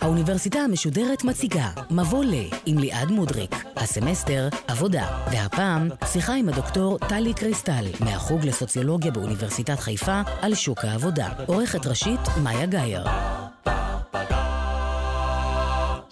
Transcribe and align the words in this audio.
האוניברסיטה 0.00 0.58
המשודרת 0.58 1.24
מציגה 1.24 1.70
מבוא 1.90 2.24
ל 2.24 2.34
עם 2.66 2.78
ליעד 2.78 3.10
מודריק, 3.10 3.54
הסמסטר 3.76 4.48
עבודה, 4.68 5.24
והפעם 5.32 5.88
שיחה 6.12 6.34
עם 6.34 6.48
הדוקטור 6.48 6.98
טלי 6.98 7.34
קריסטל 7.34 7.84
מהחוג 8.00 8.44
לסוציולוגיה 8.44 9.10
באוניברסיטת 9.10 9.78
חיפה 9.78 10.20
על 10.42 10.54
שוק 10.54 10.84
העבודה. 10.84 11.28
עורכת 11.46 11.86
ראשית 11.86 12.20
מאיה 12.42 12.66
גאייר. 12.66 13.04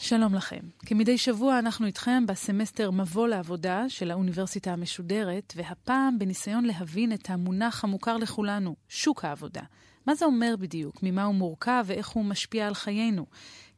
שלום 0.04 0.34
לכם. 0.34 0.60
כמדי 0.86 1.18
שבוע 1.18 1.58
אנחנו 1.58 1.86
איתכם 1.86 2.26
בסמסטר 2.26 2.90
מבוא 2.90 3.28
לעבודה 3.28 3.88
של 3.88 4.10
האוניברסיטה 4.10 4.72
המשודרת, 4.72 5.52
והפעם 5.56 6.18
בניסיון 6.18 6.64
להבין 6.64 7.12
את 7.12 7.30
המונח 7.30 7.84
המוכר 7.84 8.16
לכולנו, 8.16 8.76
שוק 8.88 9.24
העבודה. 9.24 9.62
מה 10.06 10.14
זה 10.14 10.24
אומר 10.24 10.54
בדיוק, 10.58 11.02
ממה 11.02 11.24
הוא 11.24 11.34
מורכב 11.34 11.84
ואיך 11.86 12.08
הוא 12.08 12.24
משפיע 12.24 12.66
על 12.66 12.74
חיינו. 12.74 13.26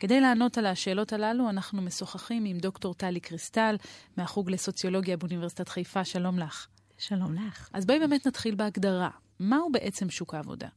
כדי 0.01 0.21
לענות 0.21 0.59
על 0.59 0.67
השאלות 0.67 1.13
הללו, 1.13 1.51
אנחנו 1.51 1.83
משוחחים 1.83 2.45
עם 2.45 2.59
דוקטור 2.59 2.95
טלי 2.95 3.21
קריסטל, 3.21 3.77
מהחוג 4.17 4.51
לסוציולוגיה 4.51 5.17
באוניברסיטת 5.17 5.69
חיפה. 5.69 6.05
שלום 6.05 6.39
לך. 6.39 6.67
שלום 6.99 7.35
לך. 7.35 7.71
אז 7.73 7.87
בואי 7.87 7.99
באמת 7.99 8.27
נתחיל 8.27 8.55
בהגדרה. 8.55 9.11
מהו 9.41 9.73
בעצם 9.73 10.11
שוק 10.11 10.35
העבודה? 10.35 10.69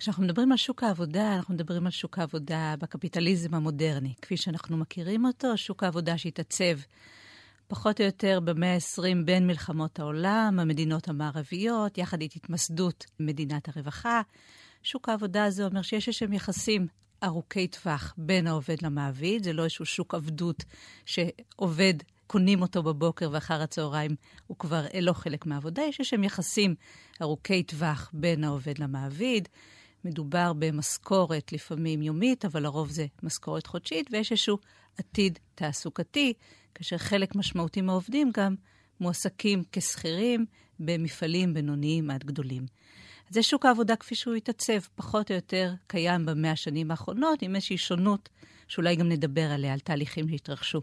כשאנחנו 0.00 0.22
מדברים 0.22 0.52
על 0.52 0.58
שוק 0.58 0.82
העבודה, 0.82 1.34
אנחנו 1.36 1.54
מדברים 1.54 1.86
על 1.86 1.90
שוק 1.90 2.18
העבודה 2.18 2.74
בקפיטליזם 2.78 3.54
המודרני, 3.54 4.14
כפי 4.22 4.36
שאנחנו 4.36 4.76
מכירים 4.76 5.24
אותו, 5.24 5.56
שוק 5.56 5.82
העבודה 5.82 6.18
שהתעצב 6.18 6.78
פחות 7.68 8.00
או 8.00 8.06
יותר 8.06 8.40
במאה 8.44 8.74
ה-20 8.74 9.24
בין 9.24 9.46
מלחמות 9.46 9.98
העולם, 9.98 10.56
המדינות 10.60 11.08
המערביות, 11.08 11.98
יחד 11.98 12.22
עם 12.22 12.28
התמסדות 12.36 13.06
מדינת 13.20 13.68
הרווחה. 13.68 14.22
שוק 14.82 15.08
העבודה 15.08 15.44
הזה 15.44 15.64
אומר 15.64 15.82
שיש 15.82 16.08
איזשהם 16.08 16.32
יחסים 16.32 16.86
ארוכי 17.24 17.68
טווח 17.68 18.14
בין 18.18 18.46
העובד 18.46 18.76
למעביד, 18.82 19.44
זה 19.44 19.52
לא 19.52 19.62
איזשהו 19.64 19.84
שוק 19.84 20.14
עבדות 20.14 20.64
שעובד, 21.06 21.94
קונים 22.26 22.62
אותו 22.62 22.82
בבוקר 22.82 23.28
ואחר 23.32 23.62
הצהריים 23.62 24.16
הוא 24.46 24.56
כבר 24.58 24.84
לא 25.00 25.12
חלק 25.12 25.46
מהעבודה, 25.46 25.82
יש 25.82 26.00
איזשהם 26.00 26.24
יחסים 26.24 26.74
ארוכי 27.22 27.62
טווח 27.62 28.10
בין 28.12 28.44
העובד 28.44 28.78
למעביד. 28.78 29.48
מדובר 30.04 30.52
במשכורת 30.58 31.52
לפעמים 31.52 32.02
יומית, 32.02 32.44
אבל 32.44 32.62
לרוב 32.62 32.90
זה 32.90 33.06
משכורת 33.22 33.66
חודשית, 33.66 34.08
ויש 34.12 34.32
איזשהו 34.32 34.58
עתיד 34.98 35.38
תעסוקתי, 35.54 36.32
כאשר 36.74 36.98
חלק 36.98 37.34
משמעותי 37.34 37.80
מהעובדים 37.80 38.30
גם 38.34 38.54
מועסקים 39.00 39.62
כשכירים 39.72 40.46
במפעלים 40.80 41.54
בינוניים 41.54 42.10
עד 42.10 42.24
גדולים. 42.24 42.66
זה 43.30 43.42
שוק 43.42 43.66
העבודה 43.66 43.96
כפי 43.96 44.14
שהוא 44.14 44.34
התעצב, 44.34 44.80
פחות 44.94 45.30
או 45.30 45.36
יותר 45.36 45.72
קיים 45.86 46.26
במאה 46.26 46.50
השנים 46.50 46.90
האחרונות, 46.90 47.42
עם 47.42 47.54
איזושהי 47.54 47.78
שונות, 47.78 48.28
שאולי 48.68 48.96
גם 48.96 49.08
נדבר 49.08 49.50
עליה, 49.50 49.72
על 49.72 49.78
תהליכים 49.78 50.28
שהתרחשו, 50.28 50.82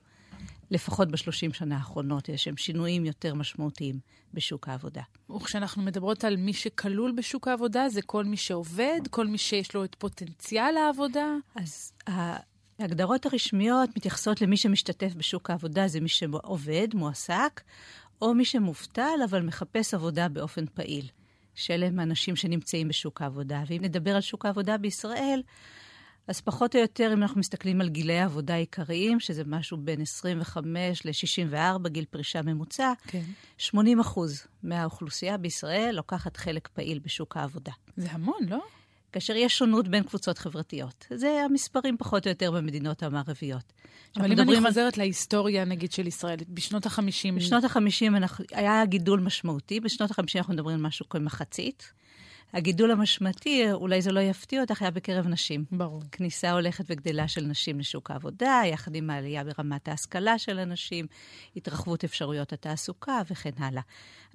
לפחות 0.71 1.11
בשלושים 1.11 1.53
שנה 1.53 1.75
האחרונות, 1.75 2.29
יש 2.29 2.43
שהם 2.43 2.57
שינויים 2.57 3.05
יותר 3.05 3.33
משמעותיים 3.33 3.99
בשוק 4.33 4.67
העבודה. 4.67 5.01
וכשאנחנו 5.35 5.83
מדברות 5.83 6.23
על 6.23 6.37
מי 6.37 6.53
שכלול 6.53 7.11
בשוק 7.11 7.47
העבודה, 7.47 7.89
זה 7.89 8.01
כל 8.01 8.25
מי 8.25 8.37
שעובד, 8.37 8.99
כל 9.09 9.27
מי 9.27 9.37
שיש 9.37 9.75
לו 9.75 9.83
את 9.83 9.95
פוטנציאל 9.95 10.77
העבודה? 10.77 11.27
אז 11.55 11.93
ההגדרות 12.79 13.25
הרשמיות 13.25 13.89
מתייחסות 13.97 14.41
למי 14.41 14.57
שמשתתף 14.57 15.13
בשוק 15.13 15.49
העבודה, 15.49 15.87
זה 15.87 15.99
מי 15.99 16.09
שעובד, 16.09 16.87
מועסק, 16.93 17.61
או 18.21 18.33
מי 18.33 18.45
שמובטל, 18.45 19.19
אבל 19.29 19.41
מחפש 19.41 19.93
עבודה 19.93 20.29
באופן 20.29 20.65
פעיל. 20.73 21.07
שאלה 21.55 21.85
הם 21.85 21.99
האנשים 21.99 22.35
שנמצאים 22.35 22.87
בשוק 22.87 23.21
העבודה. 23.21 23.63
ואם 23.67 23.81
נדבר 23.81 24.15
על 24.15 24.21
שוק 24.21 24.45
העבודה 24.45 24.77
בישראל, 24.77 25.41
אז 26.27 26.41
פחות 26.41 26.75
או 26.75 26.81
יותר, 26.81 27.13
אם 27.13 27.23
אנחנו 27.23 27.39
מסתכלים 27.39 27.81
על 27.81 27.89
גילי 27.89 28.19
העבודה 28.19 28.53
העיקריים, 28.53 29.19
שזה 29.19 29.43
משהו 29.45 29.77
בין 29.77 30.01
25 30.01 31.05
ל-64, 31.05 31.89
גיל 31.89 32.05
פרישה 32.09 32.41
ממוצע, 32.41 32.93
כן. 33.07 33.23
80 33.57 33.99
אחוז 33.99 34.47
מהאוכלוסייה 34.63 35.37
בישראל 35.37 35.95
לוקחת 35.95 36.37
חלק 36.37 36.67
פעיל 36.67 36.99
בשוק 36.99 37.37
העבודה. 37.37 37.71
זה 37.97 38.07
המון, 38.11 38.39
לא? 38.49 38.59
כאשר 39.11 39.35
יש 39.35 39.57
שונות 39.57 39.87
בין 39.87 40.03
קבוצות 40.03 40.37
חברתיות. 40.37 41.05
זה 41.13 41.41
המספרים 41.45 41.97
פחות 41.97 42.25
או 42.25 42.29
יותר 42.29 42.51
במדינות 42.51 43.03
המערביות. 43.03 43.73
אבל 44.17 44.31
אם 44.31 44.39
אני 44.39 44.61
חוזרת 44.61 44.93
על... 44.93 45.03
להיסטוריה, 45.03 45.65
נגיד, 45.65 45.91
של 45.91 46.07
ישראל, 46.07 46.37
בשנות 46.49 46.85
ה-50... 46.85 47.35
בשנות 47.35 47.63
ה-50 47.63 48.35
היה 48.51 48.85
גידול 48.85 49.19
משמעותי, 49.19 49.79
בשנות 49.79 50.11
ה-50 50.11 50.37
אנחנו 50.37 50.53
מדברים 50.53 50.75
על 50.75 50.81
משהו 50.81 51.09
כמחצית. 51.09 51.91
הגידול 52.53 52.91
המשמעתי, 52.91 53.71
אולי 53.71 54.01
זה 54.01 54.11
לא 54.11 54.19
יפתיע 54.19 54.61
אותך, 54.61 54.81
היה 54.81 54.91
בקרב 54.91 55.27
נשים. 55.27 55.65
ברור. 55.71 56.01
כניסה 56.11 56.51
הולכת 56.51 56.85
וגדלה 56.87 57.27
של 57.27 57.41
נשים 57.41 57.79
לשוק 57.79 58.11
העבודה, 58.11 58.61
יחד 58.65 58.95
עם 58.95 59.09
העלייה 59.09 59.43
ברמת 59.43 59.87
ההשכלה 59.87 60.37
של 60.37 60.59
הנשים, 60.59 61.05
התרחבות 61.55 62.03
אפשרויות 62.03 62.53
התעסוקה 62.53 63.21
וכן 63.31 63.51
הלאה. 63.57 63.81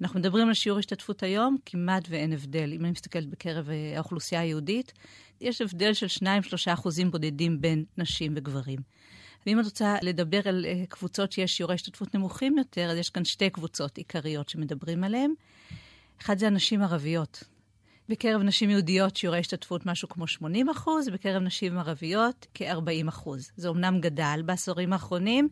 אנחנו 0.01 0.19
מדברים 0.19 0.47
על 0.47 0.53
שיעור 0.53 0.79
השתתפות 0.79 1.23
היום, 1.23 1.57
כמעט 1.65 2.03
ואין 2.09 2.33
הבדל. 2.33 2.73
אם 2.73 2.81
אני 2.81 2.91
מסתכלת 2.91 3.29
בקרב 3.29 3.69
אה, 3.69 3.93
האוכלוסייה 3.95 4.41
היהודית, 4.41 4.93
יש 5.41 5.61
הבדל 5.61 5.93
של 5.93 6.07
2-3 6.23 6.27
אחוזים 6.73 7.11
בודדים 7.11 7.61
בין 7.61 7.83
נשים 7.97 8.33
וגברים. 8.35 8.79
ואם 9.45 9.59
את 9.59 9.65
רוצה 9.65 9.95
לדבר 10.01 10.39
על 10.45 10.65
אה, 10.65 10.83
קבוצות 10.89 11.31
שיש 11.31 11.57
שיעורי 11.57 11.75
השתתפות 11.75 12.15
נמוכים 12.15 12.57
יותר, 12.57 12.89
אז 12.91 12.97
יש 12.97 13.09
כאן 13.09 13.25
שתי 13.25 13.49
קבוצות 13.49 13.97
עיקריות 13.97 14.49
שמדברים 14.49 15.03
עליהן. 15.03 15.33
אחד 16.21 16.37
זה 16.37 16.47
הנשים 16.47 16.81
ערביות. 16.81 17.52
בקרב 18.09 18.41
נשים 18.41 18.69
יהודיות 18.69 19.15
שיעורי 19.15 19.39
השתתפות 19.39 19.85
משהו 19.85 20.09
כמו 20.09 20.27
80 20.27 20.69
אחוז, 20.69 21.09
בקרב 21.09 21.43
נשים 21.43 21.77
ערביות 21.77 22.47
כ-40 22.53 23.09
אחוז. 23.09 23.51
זה 23.55 23.67
אומנם 23.67 23.99
גדל 24.01 24.41
בעשורים 24.45 24.93
האחרונים, 24.93 25.49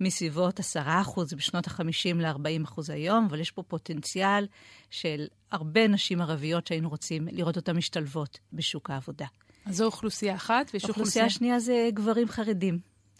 מסביבות 0.00 0.60
10 0.60 0.80
אחוז 0.86 1.34
בשנות 1.34 1.68
ה-50 1.68 2.14
ל-40 2.14 2.64
אחוז 2.64 2.90
היום, 2.90 3.26
אבל 3.30 3.40
יש 3.40 3.50
פה 3.50 3.62
פוטנציאל 3.62 4.46
של 4.90 5.26
הרבה 5.50 5.88
נשים 5.88 6.20
ערביות 6.20 6.66
שהיינו 6.66 6.88
רוצים 6.88 7.28
לראות 7.32 7.56
אותן 7.56 7.76
משתלבות 7.76 8.38
בשוק 8.52 8.90
העבודה. 8.90 9.26
אז 9.66 9.76
זו 9.76 9.84
אוכלוסייה 9.84 10.34
אחת, 10.34 10.70
ויש 10.74 10.84
אוכלוסייה... 10.84 11.24
אוכלוסייה 11.24 11.30
שנייה 11.30 11.60
זה 11.60 11.88
גברים 11.94 12.28
חרדים, 12.28 12.78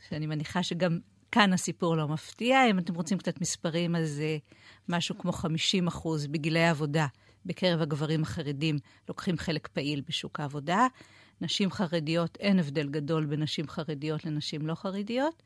שאני 0.08 0.26
מניחה 0.26 0.62
שגם 0.62 0.98
כאן 1.32 1.52
הסיפור 1.52 1.96
לא 1.96 2.08
מפתיע. 2.08 2.70
אם 2.70 2.78
אתם 2.78 2.94
רוצים 2.94 3.18
קצת 3.18 3.40
מספרים, 3.40 3.96
אז 3.96 4.08
זה 4.10 4.38
משהו 4.88 5.18
כמו 5.18 5.32
50 5.32 5.86
אחוז 5.86 6.26
בגילי 6.26 6.62
העבודה. 6.62 7.06
בקרב 7.46 7.82
הגברים 7.82 8.22
החרדים 8.22 8.78
לוקחים 9.08 9.38
חלק 9.38 9.66
פעיל 9.66 10.02
בשוק 10.08 10.40
העבודה. 10.40 10.86
נשים 11.40 11.70
חרדיות, 11.70 12.36
אין 12.40 12.58
הבדל 12.58 12.88
גדול 12.88 13.26
בין 13.26 13.42
נשים 13.42 13.68
חרדיות 13.68 14.24
לנשים 14.24 14.66
לא 14.66 14.74
חרדיות. 14.74 15.42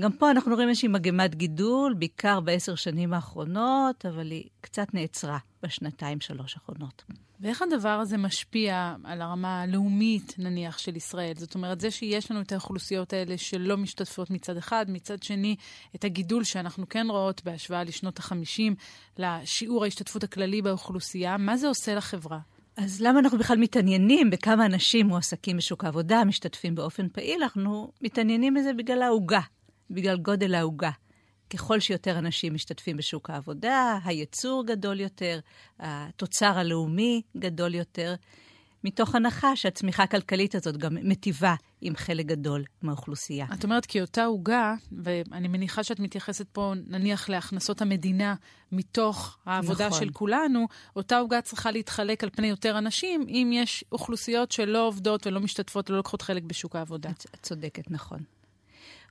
גם 0.00 0.12
פה 0.12 0.30
אנחנו 0.30 0.54
רואים 0.54 0.68
איזושהי 0.68 0.88
מגמת 0.88 1.34
גידול, 1.34 1.94
בעיקר 1.94 2.40
בעשר 2.40 2.74
שנים 2.74 3.12
האחרונות, 3.12 4.06
אבל 4.06 4.30
היא 4.30 4.44
קצת 4.60 4.94
נעצרה 4.94 5.38
בשנתיים-שלוש 5.62 6.54
האחרונות. 6.54 7.04
ואיך 7.40 7.62
הדבר 7.62 7.88
הזה 7.88 8.16
משפיע 8.16 8.94
על 9.04 9.22
הרמה 9.22 9.62
הלאומית, 9.62 10.34
נניח, 10.38 10.78
של 10.78 10.96
ישראל? 10.96 11.32
זאת 11.36 11.54
אומרת, 11.54 11.80
זה 11.80 11.90
שיש 11.90 12.30
לנו 12.30 12.40
את 12.40 12.52
האוכלוסיות 12.52 13.12
האלה 13.12 13.38
שלא 13.38 13.76
משתתפות 13.76 14.30
מצד 14.30 14.56
אחד, 14.56 14.86
מצד 14.88 15.22
שני, 15.22 15.56
את 15.94 16.04
הגידול 16.04 16.44
שאנחנו 16.44 16.88
כן 16.88 17.06
רואות 17.10 17.44
בהשוואה 17.44 17.84
לשנות 17.84 18.18
ה-50, 18.18 18.74
לשיעור 19.18 19.84
ההשתתפות 19.84 20.24
הכללי 20.24 20.62
באוכלוסייה, 20.62 21.36
מה 21.36 21.56
זה 21.56 21.68
עושה 21.68 21.94
לחברה? 21.94 22.38
אז 22.76 23.00
למה 23.00 23.18
אנחנו 23.18 23.38
בכלל 23.38 23.58
מתעניינים 23.58 24.30
בכמה 24.30 24.66
אנשים 24.66 25.06
מועסקים 25.06 25.56
בשוק 25.56 25.84
העבודה, 25.84 26.24
משתתפים 26.24 26.74
באופן 26.74 27.08
פעיל? 27.08 27.42
אנחנו 27.42 27.92
מתעניינים 28.02 28.54
בזה 28.54 28.72
בגלל 28.72 29.02
העוגה, 29.02 29.40
בגלל 29.90 30.16
גודל 30.16 30.54
העוגה. 30.54 30.90
ככל 31.50 31.80
שיותר 31.80 32.18
אנשים 32.18 32.54
משתתפים 32.54 32.96
בשוק 32.96 33.30
העבודה, 33.30 33.98
הייצור 34.04 34.66
גדול 34.66 35.00
יותר, 35.00 35.40
התוצר 35.78 36.58
הלאומי 36.58 37.22
גדול 37.36 37.74
יותר, 37.74 38.14
מתוך 38.84 39.14
הנחה 39.14 39.56
שהצמיחה 39.56 40.02
הכלכלית 40.02 40.54
הזאת 40.54 40.76
גם 40.76 40.94
מטיבה 41.02 41.54
עם 41.80 41.96
חלק 41.96 42.26
גדול 42.26 42.64
מהאוכלוסייה. 42.82 43.46
את 43.54 43.64
אומרת 43.64 43.86
כי 43.86 44.00
אותה 44.00 44.24
עוגה, 44.24 44.74
ואני 45.02 45.48
מניחה 45.48 45.84
שאת 45.84 46.00
מתייחסת 46.00 46.46
פה 46.48 46.72
נניח 46.86 47.28
להכנסות 47.28 47.82
המדינה 47.82 48.34
מתוך 48.72 49.38
העבודה 49.46 49.86
נכון. 49.86 50.00
של 50.00 50.10
כולנו, 50.12 50.66
אותה 50.96 51.18
עוגה 51.18 51.40
צריכה 51.40 51.70
להתחלק 51.70 52.24
על 52.24 52.30
פני 52.30 52.46
יותר 52.46 52.78
אנשים, 52.78 53.26
אם 53.28 53.50
יש 53.54 53.84
אוכלוסיות 53.92 54.52
שלא 54.52 54.86
עובדות 54.86 55.26
ולא 55.26 55.40
משתתפות 55.40 55.90
ולא 55.90 55.96
לוקחות 55.96 56.22
חלק 56.22 56.42
בשוק 56.42 56.76
העבודה. 56.76 57.10
את 57.10 57.42
צודקת, 57.42 57.90
נכון. 57.90 58.18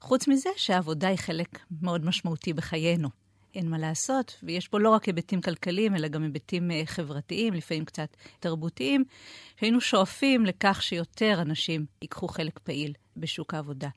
חוץ 0.02 0.28
מזה 0.28 0.50
שהעבודה 0.58 1.08
היא 1.08 1.18
חלק 1.18 1.60
מאוד 1.82 2.06
משמעותי 2.06 2.54
בחיינו. 2.54 3.10
אין 3.56 3.70
מה 3.70 3.78
לעשות, 3.78 4.36
ויש 4.44 4.68
פה 4.68 4.80
לא 4.80 4.90
רק 4.90 5.06
היבטים 5.06 5.42
כלכליים, 5.42 5.96
אלא 5.96 6.08
גם 6.08 6.24
היבטים 6.24 6.72
uh, 6.72 6.74
חברתיים, 6.86 7.54
לפעמים 7.54 7.86
קצת 7.86 8.10
תרבותיים, 8.40 9.04
שהיינו 9.60 9.82
שואפים 9.82 10.46
לכך 10.46 10.84
שיותר 10.84 11.42
אנשים 11.42 11.86
ייקחו 12.02 12.28
חלק 12.28 12.60
פעיל 12.60 12.94
בשוק 13.18 13.54
העבודה. 13.54 13.90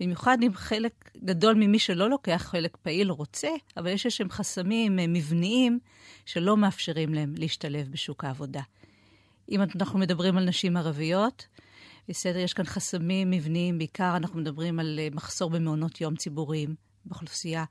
במיוחד 0.00 0.38
אם 0.42 0.50
חלק 0.54 1.10
גדול 1.24 1.54
ממי 1.54 1.78
שלא 1.78 2.10
לוקח 2.10 2.46
חלק 2.50 2.76
פעיל 2.76 3.10
רוצה, 3.10 3.48
אבל 3.76 3.88
יש 3.90 4.06
איזשהם 4.06 4.30
חסמים 4.30 4.98
uh, 4.98 5.02
מבניים 5.08 5.78
שלא 6.26 6.56
מאפשרים 6.56 7.14
להם 7.14 7.34
להשתלב 7.38 7.88
בשוק 7.90 8.24
העבודה. 8.24 8.62
אם 9.50 9.60
אנחנו 9.80 9.98
מדברים 9.98 10.36
על 10.36 10.44
נשים 10.44 10.76
ערביות, 10.76 11.46
בסדר, 12.08 12.38
יש 12.38 12.52
כאן 12.52 12.64
חסמים 12.64 13.30
מבניים, 13.30 13.78
בעיקר 13.78 14.16
אנחנו 14.16 14.40
מדברים 14.40 14.80
על 14.80 15.00
uh, 15.10 15.14
מחסור 15.14 15.50
במעונות 15.50 16.00
יום 16.00 16.16
ציבוריים 16.16 16.74
באוכלוסייה, 17.04 17.64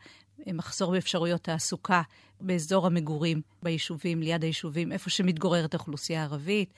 מחסור 0.47 0.91
באפשרויות 0.91 1.41
תעסוקה 1.41 2.01
באזור 2.41 2.87
המגורים 2.87 3.41
ביישובים, 3.63 4.21
ליד 4.21 4.43
היישובים, 4.43 4.91
איפה 4.91 5.09
שמתגוררת 5.09 5.73
האוכלוסייה 5.73 6.21
הערבית. 6.21 6.73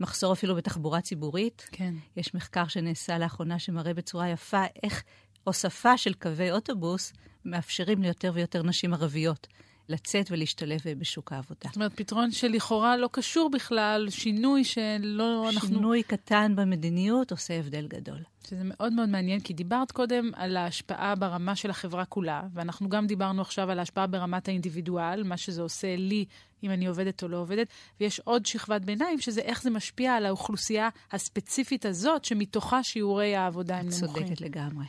מחסור 0.00 0.32
אפילו 0.32 0.54
בתחבורה 0.54 1.00
ציבורית. 1.00 1.68
כן. 1.72 1.94
יש 2.16 2.34
מחקר 2.34 2.68
שנעשה 2.68 3.18
לאחרונה 3.18 3.58
שמראה 3.58 3.94
בצורה 3.94 4.28
יפה 4.28 4.64
איך 4.82 5.02
הוספה 5.44 5.98
של 5.98 6.14
קווי 6.14 6.50
אוטובוס 6.50 7.12
מאפשרים 7.44 8.02
ליותר 8.02 8.32
ויותר 8.34 8.62
נשים 8.62 8.94
ערביות 8.94 9.46
לצאת 9.88 10.30
ולהשתלב 10.30 10.80
בשוק 10.98 11.32
העבודה. 11.32 11.60
זאת 11.64 11.76
אומרת, 11.76 11.92
פתרון 11.94 12.30
שלכאורה 12.30 12.96
לא 12.96 13.08
קשור 13.12 13.50
בכלל, 13.50 14.06
שינוי 14.10 14.64
שלא 14.64 15.50
אנחנו... 15.50 15.68
שינוי 15.68 16.02
קטן 16.02 16.52
במדיניות 16.56 17.30
עושה 17.30 17.58
הבדל 17.58 17.86
גדול. 17.86 18.18
שזה 18.48 18.62
מאוד 18.64 18.92
מאוד 18.92 19.08
מעניין, 19.08 19.40
כי 19.40 19.54
דיברת 19.54 19.92
קודם 19.92 20.30
על 20.34 20.56
ההשפעה 20.56 21.14
ברמה 21.14 21.56
של 21.56 21.70
החברה 21.70 22.04
כולה, 22.04 22.42
ואנחנו 22.54 22.88
גם 22.88 23.06
דיברנו 23.06 23.42
עכשיו 23.42 23.70
על 23.70 23.78
ההשפעה 23.78 24.06
ברמת 24.06 24.48
האינדיבידואל, 24.48 25.22
מה 25.22 25.36
שזה 25.36 25.62
עושה 25.62 25.96
לי, 25.96 26.24
אם 26.62 26.70
אני 26.70 26.86
עובדת 26.86 27.22
או 27.22 27.28
לא 27.28 27.36
עובדת, 27.36 27.66
ויש 28.00 28.20
עוד 28.20 28.46
שכבת 28.46 28.80
ביניים, 28.80 29.20
שזה 29.20 29.40
איך 29.40 29.62
זה 29.62 29.70
משפיע 29.70 30.14
על 30.14 30.26
האוכלוסייה 30.26 30.88
הספציפית 31.12 31.86
הזאת, 31.86 32.24
שמתוכה 32.24 32.82
שיעורי 32.82 33.36
העבודה 33.36 33.76
הם 33.76 33.86
נמוכים. 33.86 34.24
צודקת 34.24 34.40
לגמרי. 34.40 34.84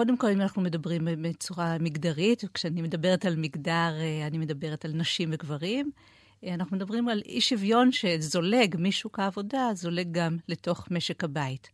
קודם 0.00 0.16
כל, 0.16 0.30
אם 0.30 0.40
אנחנו 0.40 0.62
מדברים 0.62 1.08
בצורה 1.22 1.76
מגדרית, 1.80 2.44
כשאני 2.54 2.82
מדברת 2.82 3.24
על 3.24 3.36
מגדר, 3.36 3.92
אה, 4.00 4.26
אני 4.26 4.38
מדברת 4.38 4.84
על 4.84 4.92
נשים 4.94 5.28
וגברים. 5.32 5.90
אה, 6.44 6.54
אנחנו 6.54 6.76
מדברים 6.76 7.08
על 7.08 7.22
אי 7.26 7.40
שוויון 7.40 7.92
שזולג 7.92 8.76
משוק 8.78 9.18
העבודה, 9.18 9.70
זולג 9.74 10.08
גם 10.10 10.36
לתוך 10.48 10.88
משק 10.90 11.24
הבית. 11.24 11.70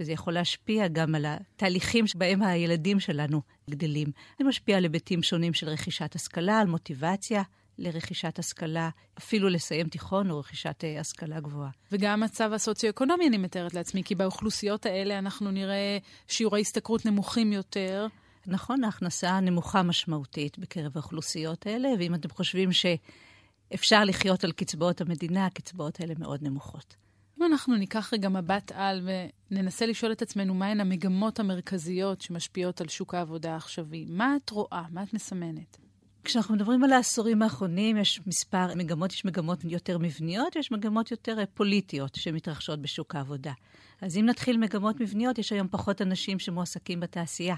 וזה 0.00 0.12
יכול 0.12 0.32
להשפיע 0.32 0.88
גם 0.88 1.14
על 1.14 1.26
התהליכים 1.28 2.06
שבהם 2.06 2.42
הילדים 2.42 3.00
שלנו 3.00 3.42
גדלים. 3.70 4.08
זה 4.38 4.44
משפיע 4.44 4.76
על 4.76 4.82
היבטים 4.82 5.22
שונים 5.22 5.54
של 5.54 5.68
רכישת 5.68 6.14
השכלה, 6.14 6.60
על 6.60 6.66
מוטיבציה, 6.66 7.42
לרכישת 7.80 8.38
השכלה, 8.38 8.90
אפילו 9.18 9.48
לסיים 9.48 9.88
תיכון 9.88 10.30
או 10.30 10.38
רכישת 10.38 10.84
אה, 10.84 11.00
השכלה 11.00 11.40
גבוהה. 11.40 11.70
וגם 11.92 12.22
המצב 12.22 12.52
הסוציו-אקונומי, 12.52 13.28
אני 13.28 13.36
מתארת 13.36 13.74
לעצמי, 13.74 14.02
כי 14.04 14.14
באוכלוסיות 14.14 14.86
האלה 14.86 15.18
אנחנו 15.18 15.50
נראה 15.50 15.98
שיעורי 16.28 16.60
השתכרות 16.60 17.06
נמוכים 17.06 17.52
יותר. 17.52 18.06
נכון, 18.46 18.84
ההכנסה 18.84 19.40
נמוכה 19.40 19.82
משמעותית 19.82 20.58
בקרב 20.58 20.92
האוכלוסיות 20.94 21.66
האלה, 21.66 21.88
ואם 21.98 22.14
אתם 22.14 22.28
חושבים 22.28 22.70
שאפשר 22.72 24.04
לחיות 24.04 24.44
על 24.44 24.52
קצבאות 24.52 25.00
המדינה, 25.00 25.46
הקצבאות 25.46 26.00
האלה 26.00 26.14
מאוד 26.18 26.42
נמוכות. 26.42 26.96
אם 27.38 27.44
אנחנו 27.44 27.76
ניקח 27.76 28.12
רגע 28.12 28.28
מבט 28.28 28.72
על 28.74 29.08
וננסה 29.50 29.86
לשאול 29.86 30.12
את 30.12 30.22
עצמנו 30.22 30.54
מהן 30.54 30.80
המגמות 30.80 31.40
המרכזיות 31.40 32.20
שמשפיעות 32.20 32.80
על 32.80 32.88
שוק 32.88 33.14
העבודה 33.14 33.52
העכשווי, 33.52 34.04
מה 34.08 34.36
את 34.36 34.50
רואה? 34.50 34.82
מה 34.90 35.02
את 35.02 35.14
מסמנת? 35.14 35.89
כשאנחנו 36.24 36.54
מדברים 36.54 36.84
על 36.84 36.92
העשורים 36.92 37.42
האחרונים, 37.42 37.96
יש 37.96 38.20
מספר 38.26 38.74
מגמות, 38.74 39.12
יש 39.12 39.24
מגמות 39.24 39.64
יותר 39.64 39.98
מבניות, 39.98 40.56
יש 40.56 40.72
מגמות 40.72 41.10
יותר 41.10 41.38
אה, 41.38 41.46
פוליטיות 41.46 42.14
שמתרחשות 42.14 42.82
בשוק 42.82 43.14
העבודה. 43.14 43.52
אז 44.00 44.16
אם 44.16 44.26
נתחיל 44.26 44.56
מגמות 44.56 45.00
מבניות, 45.00 45.38
יש 45.38 45.52
היום 45.52 45.68
פחות 45.70 46.02
אנשים 46.02 46.38
שמועסקים 46.38 47.00
בתעשייה, 47.00 47.54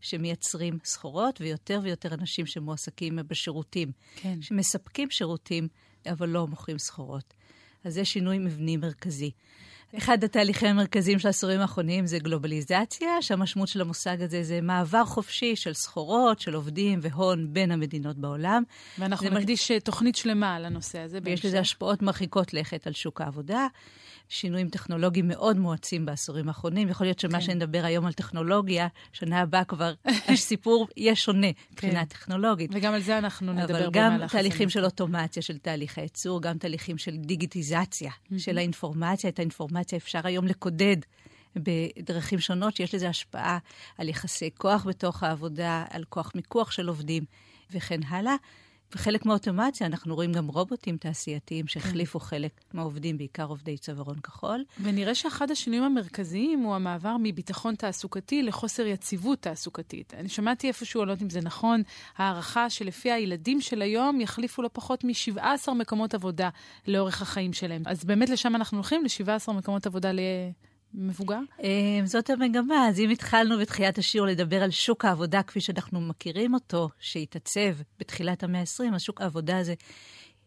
שמייצרים 0.00 0.78
סחורות, 0.84 1.40
ויותר 1.40 1.80
ויותר 1.82 2.14
אנשים 2.14 2.46
שמועסקים 2.46 3.18
בשירותים, 3.28 3.92
כן. 4.16 4.42
שמספקים 4.42 5.10
שירותים, 5.10 5.68
אבל 6.06 6.28
לא 6.28 6.46
מוכרים 6.46 6.78
סחורות. 6.78 7.34
אז 7.84 7.94
זה 7.94 8.04
שינוי 8.04 8.38
מבני 8.38 8.76
מרכזי. 8.76 9.30
אחד 9.98 10.24
התהליכים 10.24 10.68
המרכזיים 10.68 11.18
של 11.18 11.28
העשורים 11.28 11.60
האחרונים 11.60 12.06
זה 12.06 12.18
גלובליזציה, 12.18 13.22
שהמשמעות 13.22 13.68
של 13.68 13.80
המושג 13.80 14.22
הזה 14.22 14.42
זה 14.42 14.60
מעבר 14.60 15.04
חופשי 15.04 15.56
של 15.56 15.74
סחורות, 15.74 16.40
של 16.40 16.54
עובדים 16.54 16.98
והון 17.02 17.52
בין 17.52 17.70
המדינות 17.70 18.16
בעולם. 18.16 18.62
ואנחנו 18.98 19.30
נקדיש 19.30 19.70
מ... 19.70 19.78
תוכנית 19.78 20.16
שלמה 20.16 20.54
על 20.54 20.64
הנושא 20.64 20.98
הזה. 20.98 21.18
ויש 21.22 21.44
לזה 21.44 21.60
השפעות 21.60 22.02
מרחיקות 22.02 22.54
לכת 22.54 22.86
על 22.86 22.92
שוק 22.92 23.20
העבודה. 23.20 23.66
שינויים 24.28 24.68
טכנולוגיים 24.68 25.28
מאוד 25.28 25.58
מואצים 25.58 26.06
בעשורים 26.06 26.48
האחרונים. 26.48 26.88
יכול 26.88 27.06
להיות 27.06 27.18
שמה 27.18 27.32
כן. 27.32 27.40
שנדבר 27.40 27.84
היום 27.84 28.06
על 28.06 28.12
טכנולוגיה, 28.12 28.86
שנה 29.12 29.40
הבאה 29.40 29.64
כבר 29.64 29.94
הסיפור 30.32 30.88
יהיה 30.96 31.16
שונה 31.16 31.46
מבחינה 31.72 32.00
כן. 32.00 32.04
טכנולוגית. 32.04 32.70
וגם 32.74 32.94
על 32.94 33.00
זה 33.00 33.18
אנחנו 33.18 33.52
נדבר 33.52 33.90
במהלך 33.90 33.94
אבל 33.94 34.22
גם 34.22 34.28
תהליכים 34.28 34.70
של 34.70 34.84
אוטומציה 34.84 35.42
של 35.42 35.58
תהליכי 35.58 36.00
ייצור, 36.00 36.42
גם 36.42 36.58
תהליכים 36.58 36.98
של 36.98 37.16
דיגיטיזציה 37.16 38.10
mm-hmm. 38.10 38.38
של 38.38 38.58
האינפורמציה. 38.58 39.30
את 39.30 39.38
האינפורמציה 39.38 39.83
אפשר 39.92 40.20
היום 40.24 40.46
לקודד. 40.46 40.96
בדרכים 41.56 42.40
שונות 42.40 42.76
שיש 42.76 42.94
לזה 42.94 43.08
השפעה 43.08 43.58
על 43.98 44.08
יחסי 44.08 44.50
כוח 44.58 44.86
בתוך 44.86 45.22
העבודה, 45.22 45.84
על 45.90 46.04
כוח 46.08 46.32
מיקוח 46.34 46.70
של 46.70 46.88
עובדים 46.88 47.24
וכן 47.70 48.00
הלאה. 48.08 48.34
וחלק 48.94 49.26
מהאוטומציה, 49.26 49.86
אנחנו 49.86 50.14
רואים 50.14 50.32
גם 50.32 50.46
רובוטים 50.46 50.96
תעשייתיים 50.96 51.66
שהחליפו 51.66 52.20
כן. 52.20 52.26
חלק 52.26 52.60
מהעובדים, 52.72 53.18
בעיקר 53.18 53.44
עובדי 53.44 53.78
צווארון 53.78 54.20
כחול. 54.20 54.64
ונראה 54.82 55.14
שאחד 55.14 55.50
השינויים 55.50 55.84
המרכזיים 55.84 56.60
הוא 56.60 56.74
המעבר 56.74 57.16
מביטחון 57.22 57.74
תעסוקתי 57.74 58.42
לחוסר 58.42 58.86
יציבות 58.86 59.42
תעסוקתית. 59.42 60.14
אני 60.14 60.28
שמעתי 60.28 60.68
איפשהו, 60.68 61.00
אני 61.00 61.06
לא 61.08 61.12
יודעת 61.12 61.22
אם 61.22 61.30
זה 61.30 61.40
נכון, 61.40 61.82
הערכה 62.16 62.70
שלפי 62.70 63.10
הילדים 63.10 63.60
של 63.60 63.82
היום 63.82 64.20
יחליפו 64.20 64.62
לא 64.62 64.70
פחות 64.72 65.04
מ-17 65.04 65.72
מקומות 65.74 66.14
עבודה 66.14 66.48
לאורך 66.88 67.22
החיים 67.22 67.52
שלהם. 67.52 67.82
אז 67.86 68.04
באמת 68.04 68.28
לשם 68.28 68.56
אנחנו 68.56 68.78
הולכים, 68.78 69.04
ל-17 69.04 69.52
מקומות 69.52 69.86
עבודה 69.86 70.12
ל... 70.12 70.20
מבוגר? 70.94 71.40
אמ, 71.62 72.06
זאת 72.06 72.30
המגמה. 72.30 72.88
אז 72.88 73.00
אם 73.00 73.10
התחלנו 73.10 73.58
בתחילת 73.58 73.98
השיעור 73.98 74.26
לדבר 74.26 74.62
על 74.62 74.70
שוק 74.70 75.04
העבודה 75.04 75.42
כפי 75.42 75.60
שאנחנו 75.60 76.00
מכירים 76.00 76.54
אותו, 76.54 76.88
שהתעצב 76.98 77.76
בתחילת 77.98 78.42
המאה 78.42 78.60
ה-20, 78.60 78.94
אז 78.94 79.02
שוק 79.02 79.20
העבודה 79.20 79.58
הזה 79.58 79.74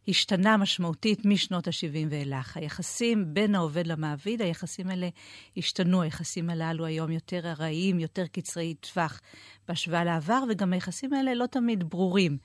השתנה 0.08 0.58
משמעותית 0.58 1.26
משנות 1.26 1.68
ה-70 1.68 2.08
ואילך. 2.10 2.58
היחסים 2.58 3.34
בין 3.34 3.56
העובד 3.56 3.88
למעביד, 3.88 4.42
היחסים 4.42 4.90
האלה 4.90 5.10
השתנו. 5.58 6.02
היחסים 6.02 6.50
הללו 6.50 6.86
היום 6.86 7.12
יותר 7.12 7.52
ארעיים, 7.52 8.00
יותר 8.00 8.28
קצרי 8.28 8.74
טווח 8.74 9.22
בהשוואה 9.68 10.04
לעבר, 10.04 10.44
וגם 10.50 10.74
היחסים 10.74 11.14
האלה 11.14 11.34
לא 11.34 11.46
תמיד 11.46 11.84
ברורים. 11.84 12.38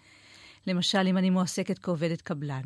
למשל, 0.66 1.06
אם 1.06 1.19
אני 1.19 1.31
מועסקת 1.31 1.78
כעובדת 1.78 2.20
קבלן, 2.20 2.62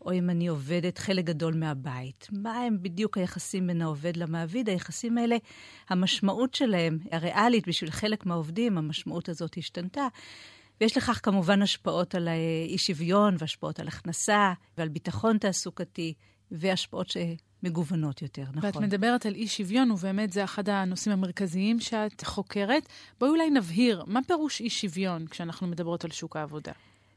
או 0.00 0.12
אם 0.12 0.30
אני 0.30 0.48
עובדת 0.48 0.98
חלק 0.98 1.24
גדול 1.24 1.54
מהבית. 1.54 2.28
מה 2.32 2.58
הם 2.58 2.78
בדיוק 2.82 3.18
היחסים 3.18 3.66
בין 3.66 3.82
העובד 3.82 4.16
למעביד? 4.16 4.68
היחסים 4.68 5.18
האלה, 5.18 5.36
המשמעות 5.88 6.54
שלהם, 6.54 6.98
הריאלית 7.12 7.68
בשביל 7.68 7.90
חלק 7.90 8.26
מהעובדים, 8.26 8.78
המשמעות 8.78 9.28
הזאת 9.28 9.56
השתנתה. 9.58 10.06
ויש 10.80 10.96
לכך 10.96 11.20
כמובן 11.22 11.62
השפעות 11.62 12.14
על 12.14 12.28
אי 12.68 12.78
שוויון 12.78 13.36
והשפעות 13.38 13.80
על 13.80 13.88
הכנסה 13.88 14.52
ועל 14.78 14.88
ביטחון 14.88 15.38
תעסוקתי 15.38 16.14
והשפעות 16.50 17.06
שמגוונות 17.10 18.22
יותר, 18.22 18.42
נכון. 18.42 18.60
ואת 18.64 18.76
מדברת 18.76 19.26
על 19.26 19.34
אי 19.34 19.48
שוויון, 19.48 19.90
ובאמת 19.90 20.32
זה 20.32 20.44
אחד 20.44 20.68
הנושאים 20.68 21.12
המרכזיים 21.12 21.80
שאת 21.80 22.24
חוקרת. 22.24 22.88
בואי 23.20 23.30
אולי 23.30 23.50
נבהיר, 23.50 24.04
מה 24.06 24.20
פירוש 24.26 24.60
אי 24.60 24.70
שוויון 24.70 25.26
כשאנחנו 25.26 25.66
מדברות 25.66 26.04
על 26.04 26.10
שוק 26.10 26.36
העבודה? 26.36 26.72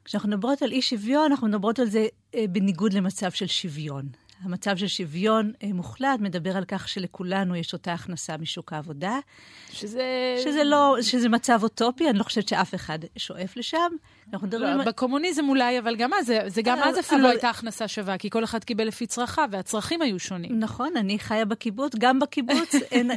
כשאנחנו 0.05 0.29
מדברות 0.29 0.61
על 0.61 0.71
אי 0.71 0.81
שוויון, 0.81 1.31
אנחנו 1.31 1.47
מדברות 1.47 1.79
על 1.79 1.85
זה 1.85 2.07
אה, 2.35 2.45
בניגוד 2.49 2.93
למצב 2.93 3.31
של 3.31 3.47
שוויון. 3.47 4.05
המצב 4.43 4.77
של 4.77 4.87
שוויון 4.87 5.51
אה, 5.63 5.73
מוחלט 5.73 6.19
מדבר 6.19 6.57
על 6.57 6.65
כך 6.65 6.89
שלכולנו 6.89 7.55
יש 7.55 7.73
אותה 7.73 7.93
הכנסה 7.93 8.37
משוק 8.37 8.73
העבודה. 8.73 9.19
שזה... 9.71 10.03
שזה 10.43 10.63
לא, 10.63 10.97
שזה 11.01 11.29
מצב 11.29 11.59
אוטופי, 11.63 12.09
אני 12.09 12.17
לא 12.17 12.23
חושבת 12.23 12.47
שאף 12.47 12.75
אחד 12.75 12.99
שואף 13.17 13.57
לשם. 13.57 13.91
אנחנו 14.33 14.47
מדברים... 14.47 14.77
לא, 14.77 14.83
בקומוניזם 14.83 15.49
אולי, 15.49 15.79
אבל 15.79 15.95
גם 15.95 16.13
אז, 16.13 16.33
זה 16.47 16.61
גם 16.61 16.79
אז 16.79 16.99
אפילו 16.99 17.21
אבל... 17.21 17.27
לא 17.27 17.31
הייתה 17.31 17.49
הכנסה 17.49 17.87
שווה, 17.87 18.17
כי 18.17 18.29
כל 18.29 18.43
אחד 18.43 18.63
קיבל 18.63 18.87
לפי 18.87 19.07
צרכיו, 19.07 19.49
והצרכים 19.51 20.01
היו 20.01 20.19
שונים. 20.19 20.59
נכון, 20.59 20.97
אני 20.97 21.19
חיה 21.19 21.45
בקיבוץ, 21.45 21.95
גם 21.99 22.19
בקיבוץ 22.19 22.75
אין, 22.91 23.11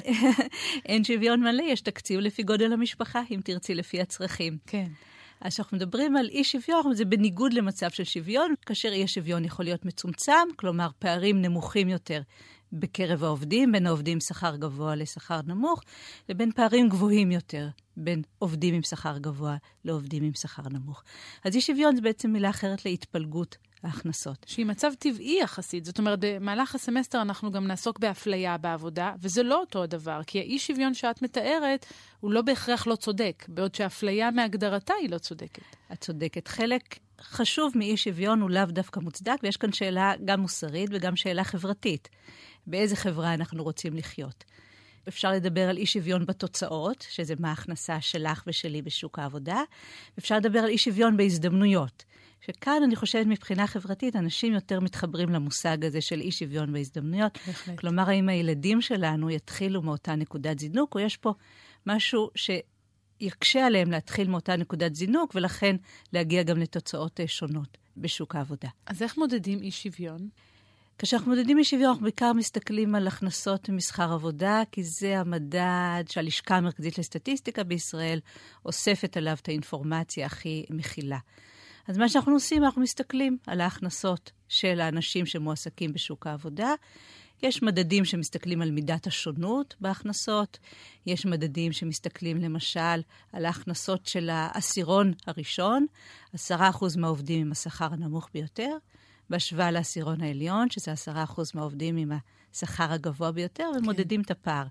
אין 0.87 1.05
שוויון 1.05 1.41
מלא, 1.41 1.63
יש 1.63 1.81
תקציב 1.81 2.21
לפי 2.21 2.43
גודל 2.43 2.73
המשפחה, 2.73 3.21
אם 3.31 3.41
תרצי, 3.45 3.75
לפי 3.75 4.01
הצרכים. 4.01 4.59
כן. 4.67 4.87
אז 5.41 5.53
כשאנחנו 5.53 5.77
מדברים 5.77 6.17
על 6.17 6.29
אי 6.29 6.45
שוויון, 6.45 6.95
זה 6.95 7.05
בניגוד 7.05 7.53
למצב 7.53 7.91
של 7.91 8.05
שוויון, 8.05 8.55
כאשר 8.67 8.89
אי 8.89 9.05
השוויון 9.05 9.45
יכול 9.45 9.65
להיות 9.65 9.85
מצומצם, 9.85 10.49
כלומר 10.57 10.89
פערים 10.99 11.43
נמוכים 11.43 11.89
יותר 11.89 12.21
בקרב 12.73 13.25
העובדים, 13.25 13.73
בין 13.73 13.87
העובדים 13.87 14.13
עם 14.13 14.21
שכר 14.21 14.57
גבוה 14.57 14.95
לשכר 14.95 15.41
נמוך, 15.47 15.83
לבין 16.29 16.53
פערים 16.53 16.89
גבוהים 16.89 17.33
יותר 17.33 17.69
בין 17.97 18.23
עובדים 18.39 18.75
עם 18.75 18.83
שכר 18.83 19.19
גבוה 19.19 19.57
לעובדים 19.85 20.25
עם 20.25 20.35
שכר 20.35 20.63
נמוך. 20.71 21.03
אז 21.45 21.57
אי 21.57 21.61
שוויון 21.61 21.97
זה 21.97 22.03
בעצם 22.03 22.31
מילה 22.31 22.51
אחרת 22.51 22.85
להתפלגות 22.85 23.57
ההכנסות. 23.83 24.47
שהיא 24.49 24.67
מצב 24.67 24.93
טבעי 24.99 25.39
יחסית. 25.43 25.85
זאת 25.85 25.99
אומרת, 25.99 26.19
במהלך 26.23 26.75
הסמסטר 26.75 27.23
אנחנו 27.23 27.51
גם 27.51 27.67
נעסוק 27.67 27.99
באפליה 27.99 28.59
בעבודה, 28.59 29.15
וזה 29.21 29.43
לא 29.43 29.61
אותו 29.61 29.83
הדבר, 29.83 30.21
כי 30.27 30.39
האי 30.39 30.59
שוויון 30.59 30.95
שאת 30.95 31.23
מתארת 31.23 31.87
הוא 32.21 32.33
לא 32.33 32.43
בהכרח 32.43 32.87
לא 32.87 32.97
צודק, 32.97 33.45
בעוד 33.49 33.75
שאפליה 33.75 34.31
מהגדרתה 34.31 34.95
היא 35.01 35.11
לא 35.11 35.19
צודקת. 35.19 35.77
את 35.93 36.01
צודקת. 36.01 36.49
חלק 36.49 36.99
חשוב 37.21 37.73
מאי 37.75 37.97
שוויון 37.97 38.41
הוא 38.41 38.51
לאו 38.51 38.65
דווקא 38.65 39.01
מוצדק, 39.01 39.37
ויש 39.43 39.57
כאן 39.57 39.73
שאלה 39.73 40.13
גם 40.25 40.41
מוסרית 40.41 40.91
וגם 40.93 41.17
שאלה 41.17 41.45
חברתית. 41.45 42.09
באיזה 42.67 42.97
חברה 42.97 43.35
אנחנו 43.35 43.65
רוצים 43.65 43.97
לחיות? 43.97 44.45
אפשר 45.09 45.33
לדבר 45.33 45.69
על 45.69 45.77
אי 45.77 45.87
שוויון 45.87 46.27
בתוצאות, 46.27 47.07
שזה 47.11 47.35
מה 47.39 47.49
ההכנסה 47.49 48.01
שלך 48.01 48.43
ושלי 48.47 48.83
בשוק 48.83 49.19
העבודה. 49.19 49.63
אפשר 50.19 50.37
לדבר 50.37 50.59
על 50.59 50.69
אי 50.69 50.79
שוויון 50.79 51.17
בהזדמנויות. 51.17 52.05
שכאן 52.41 52.83
אני 52.85 52.97
חושבת 52.97 53.27
מבחינה 53.27 53.67
חברתית, 53.67 54.17
אנשים 54.17 54.53
יותר 54.53 54.81
מתחברים 54.81 55.29
למושג 55.29 55.85
הזה 55.85 56.01
של 56.01 56.21
אי 56.21 56.33
שוויון 56.33 56.73
בהזדמנויות. 56.73 57.39
בהחלט. 57.47 57.79
כלומר, 57.79 58.11
האם 58.11 58.29
הילדים 58.29 58.81
שלנו 58.81 59.31
יתחילו 59.31 59.83
מאותה 59.83 60.15
נקודת 60.15 60.59
זינוק, 60.59 60.95
או 60.95 61.01
יש 61.01 61.17
פה 61.17 61.35
משהו 61.87 62.31
שיקשה 62.35 63.67
עליהם 63.67 63.91
להתחיל 63.91 64.29
מאותה 64.29 64.57
נקודת 64.57 64.95
זינוק, 64.95 65.33
ולכן 65.35 65.77
להגיע 66.13 66.43
גם 66.43 66.59
לתוצאות 66.59 67.21
אה, 67.21 67.29
שונות 67.29 67.79
בשוק 67.97 68.37
העבודה. 68.37 68.69
אז 68.87 69.03
איך 69.03 69.19
מודדים 69.19 69.63
אי 69.63 69.71
שוויון? 69.71 70.29
כאשר 70.99 71.17
אנחנו 71.17 71.31
מודדים 71.35 71.59
אי 71.59 71.65
שוויון, 71.65 71.89
אנחנו 71.89 72.03
בעיקר 72.03 72.33
מסתכלים 72.33 72.95
על 72.95 73.07
הכנסות 73.07 73.69
ממסחר 73.69 74.13
עבודה, 74.13 74.63
כי 74.73 74.83
זה 74.83 75.19
המדד 75.19 76.05
שהלשכה 76.09 76.57
המרכזית 76.57 76.99
לסטטיסטיקה 76.99 77.65
בישראל 77.65 78.21
אוספת 78.65 79.17
עליו 79.17 79.37
את 79.43 79.49
האינפורמציה 79.49 80.27
הכי 80.27 80.67
מכילה. 80.71 81.19
אז 81.89 81.99
מה 81.99 82.09
שאנחנו 82.09 82.33
עושים, 82.33 82.65
אנחנו 82.65 82.83
מסתכלים 82.83 83.39
על 83.47 83.61
ההכנסות 83.61 84.31
של 84.49 84.81
האנשים 84.81 85.27
שמועסקים 85.27 85.93
בשוק 85.93 86.27
העבודה. 86.27 86.75
יש 87.43 87.63
מדדים 87.63 88.05
שמסתכלים 88.05 88.63
על 88.63 88.71
מידת 88.71 89.07
השונות 89.07 89.75
בהכנסות, 89.81 90.59
יש 91.07 91.27
מדדים 91.27 91.73
שמסתכלים 91.73 92.37
למשל 92.37 93.01
על 93.33 93.45
ההכנסות 93.45 94.07
של 94.07 94.31
העשירון 94.31 95.13
הראשון, 95.27 95.87
10% 96.35 96.39
מהעובדים 96.97 97.41
עם 97.41 97.53
השכר 97.53 97.89
הנמוך 97.93 98.29
ביותר, 98.35 98.77
בהשוואה 99.31 99.71
לעשירון 99.71 100.21
העליון, 100.21 100.71
שזה 100.71 100.93
10% 100.93 101.41
מהעובדים 101.55 101.97
עם 101.97 102.13
השכר 102.55 102.93
הגבוה 102.93 103.33
ביותר, 103.33 103.71
ומודדים 103.79 104.23
כן. 104.23 104.25
את 104.25 104.31
הפער. 104.31 104.67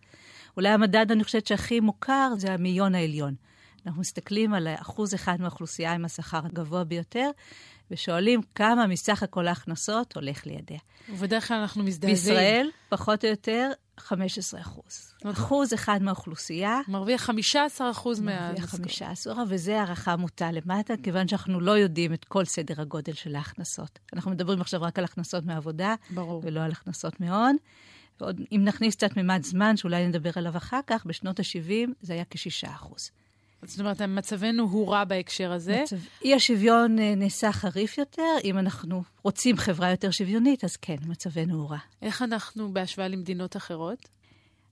אולי 0.58 0.70
המדד, 0.70 1.12
אני 1.12 1.24
חושבת, 1.24 1.48
שהכי 1.48 1.80
מוכר 1.80 2.34
זה 2.38 2.54
המאיון 2.54 2.96
העליון. 2.96 3.36
אנחנו 3.86 4.02
מסתכלים 4.02 4.54
על 4.54 4.68
אחוז 4.82 5.16
אחד 5.16 5.42
מהאוכלוסייה 5.42 5.94
עם 5.94 6.06
השכר 6.06 6.42
הגבוה 6.46 6.84
ביותר, 6.84 7.30
ושואלים 7.92 8.42
כמה 8.56 8.88
מסך 8.88 9.24
הכל 9.24 9.48
ההכנסות 9.48 10.16
הולך 10.16 10.46
לידיה. 10.46 10.80
ובדרך 11.10 11.48
כלל 11.48 11.58
אנחנו 11.58 11.84
מזדעזעים. 11.84 12.16
בישראל, 12.16 12.70
פחות 12.90 13.26
או 13.26 13.30
יותר, 13.30 13.72
15 13.98 14.62
אחוז. 14.62 15.14
אחוז 15.24 15.74
אחד 15.74 16.00
מהאוכלוסייה. 16.02 16.80
מרוויח 16.88 17.22
15 17.22 17.92
אחוז 17.92 18.20
מה... 18.20 18.48
מרוויח 18.48 18.66
15, 18.66 19.44
וזו 19.50 19.72
הערכה 19.72 20.16
מוטה 20.16 20.52
למטה, 20.52 20.94
כיוון 21.04 21.28
שאנחנו 21.28 21.60
לא 21.60 21.72
יודעים 21.72 22.14
את 22.14 22.26
כל 22.26 22.46
סדר 22.46 22.82
הגודל 22.82 23.14
של 23.14 23.36
ההכנסות. 23.36 24.00
אנחנו 24.14 24.32
מדברים 24.32 24.62
עכשיו 24.62 24.82
רק 24.82 25.00
על 25.00 25.06
הכנסות 25.06 25.46
מעבודה, 25.46 25.96
ברור. 26.10 26.42
ולא 26.46 26.60
על 26.60 26.72
הכנסות 26.72 27.20
מהון. 27.20 27.58
ועוד, 28.22 28.42
אם 28.52 28.62
נכניס 28.64 28.96
קצת 28.96 29.18
ממד 29.18 29.44
זמן, 29.44 29.78
שאולי 29.78 30.08
נדבר 30.08 30.32
עליו 30.36 30.58
אחר 30.58 30.80
כך, 30.88 31.06
בשנות 31.06 31.40
ה-70 31.40 31.90
זה 32.02 32.14
היה 32.14 32.24
כ-6 32.30 32.68
אחוז. 32.70 33.12
זאת 33.68 33.80
אומרת, 33.80 34.02
מצבנו 34.02 34.64
הוא 34.64 34.92
רע 34.92 35.04
בהקשר 35.04 35.52
הזה. 35.52 35.82
מצב... 35.84 35.96
אי 36.24 36.34
השוויון 36.34 37.00
אה, 37.00 37.16
נעשה 37.16 37.52
חריף 37.52 37.98
יותר. 37.98 38.24
אם 38.44 38.58
אנחנו 38.58 39.04
רוצים 39.24 39.58
חברה 39.58 39.90
יותר 39.90 40.12
שוויונית, 40.12 40.64
אז 40.64 40.76
כן, 40.78 40.96
מצבנו 41.08 41.56
הוא 41.56 41.70
רע. 41.70 41.78
איך 42.02 42.22
אנחנו 42.22 42.74
בהשוואה 42.74 43.08
למדינות 43.08 43.58
אחרות? 43.58 44.08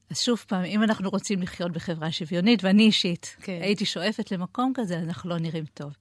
אז 0.09 0.19
שוב 0.19 0.43
פעם, 0.47 0.63
אם 0.65 0.83
אנחנו 0.83 1.09
רוצים 1.09 1.41
לחיות 1.41 1.71
בחברה 1.71 2.11
שוויונית, 2.11 2.63
ואני 2.63 2.83
אישית 2.83 3.35
כן. 3.41 3.59
הייתי 3.61 3.85
שואפת 3.85 4.31
למקום 4.31 4.71
כזה, 4.75 4.99
אנחנו 4.99 5.29
לא 5.29 5.37
נראים 5.37 5.65
טוב. 5.73 5.93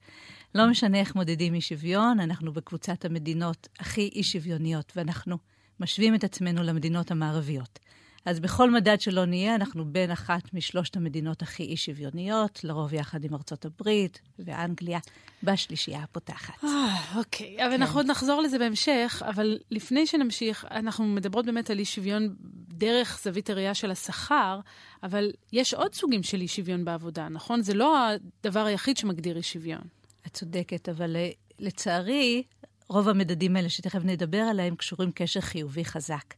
לא 0.55 0.67
משנה 0.67 0.99
איך 0.99 1.15
מודדים 1.15 1.53
אי 1.53 1.61
שוויון, 1.61 2.19
אנחנו 2.19 2.53
בקבוצת 2.53 3.05
המדינות 3.05 3.67
הכי 3.79 4.09
אי 4.15 4.23
שוויוניות, 4.23 4.93
ואנחנו 4.95 5.37
משווים 5.79 6.15
את 6.15 6.23
עצמנו 6.23 6.63
למדינות 6.63 7.11
המערביות. 7.11 7.79
אז 8.25 8.39
בכל 8.39 8.71
מדד 8.71 9.01
שלא 9.01 9.25
נהיה, 9.25 9.55
אנחנו 9.55 9.85
בין 9.85 10.11
אחת 10.11 10.53
משלושת 10.53 10.95
המדינות 10.95 11.41
הכי 11.41 11.63
אי-שוויוניות, 11.63 12.63
לרוב 12.63 12.93
יחד 12.93 13.23
עם 13.23 13.33
ארצות 13.33 13.65
הברית 13.65 14.21
ואנגליה, 14.39 14.99
בשלישייה 15.43 16.03
הפותחת. 16.03 16.63
אה, 16.63 17.17
אוקיי, 17.17 17.65
אבל 17.65 17.75
כן. 17.75 17.81
אנחנו 17.81 17.99
עוד 17.99 18.05
נחזור 18.05 18.41
לזה 18.41 18.59
בהמשך, 18.59 19.23
אבל 19.27 19.57
לפני 19.71 20.07
שנמשיך, 20.07 20.65
אנחנו 20.71 21.05
מדברות 21.05 21.45
באמת 21.45 21.69
על 21.69 21.79
אי-שוויון 21.79 22.35
דרך 22.67 23.19
זווית 23.23 23.49
הראייה 23.49 23.73
של 23.73 23.91
השכר, 23.91 24.59
אבל 25.03 25.31
יש 25.53 25.73
עוד 25.73 25.93
סוגים 25.93 26.23
של 26.23 26.41
אי-שוויון 26.41 26.85
בעבודה, 26.85 27.29
נכון? 27.29 27.61
זה 27.61 27.73
לא 27.73 27.97
הדבר 28.43 28.65
היחיד 28.65 28.97
שמגדיר 28.97 29.37
אי-שוויון. 29.37 29.83
את 30.27 30.33
צודקת, 30.33 30.89
אבל 30.89 31.15
אה, 31.15 31.29
לצערי, 31.59 32.43
רוב 32.89 33.09
המדדים 33.09 33.55
האלה 33.55 33.69
שתכף 33.69 34.01
נדבר 34.03 34.41
עליהם 34.41 34.75
קשורים 34.75 35.11
קשר 35.11 35.41
חיובי 35.41 35.85
חזק. 35.85 36.33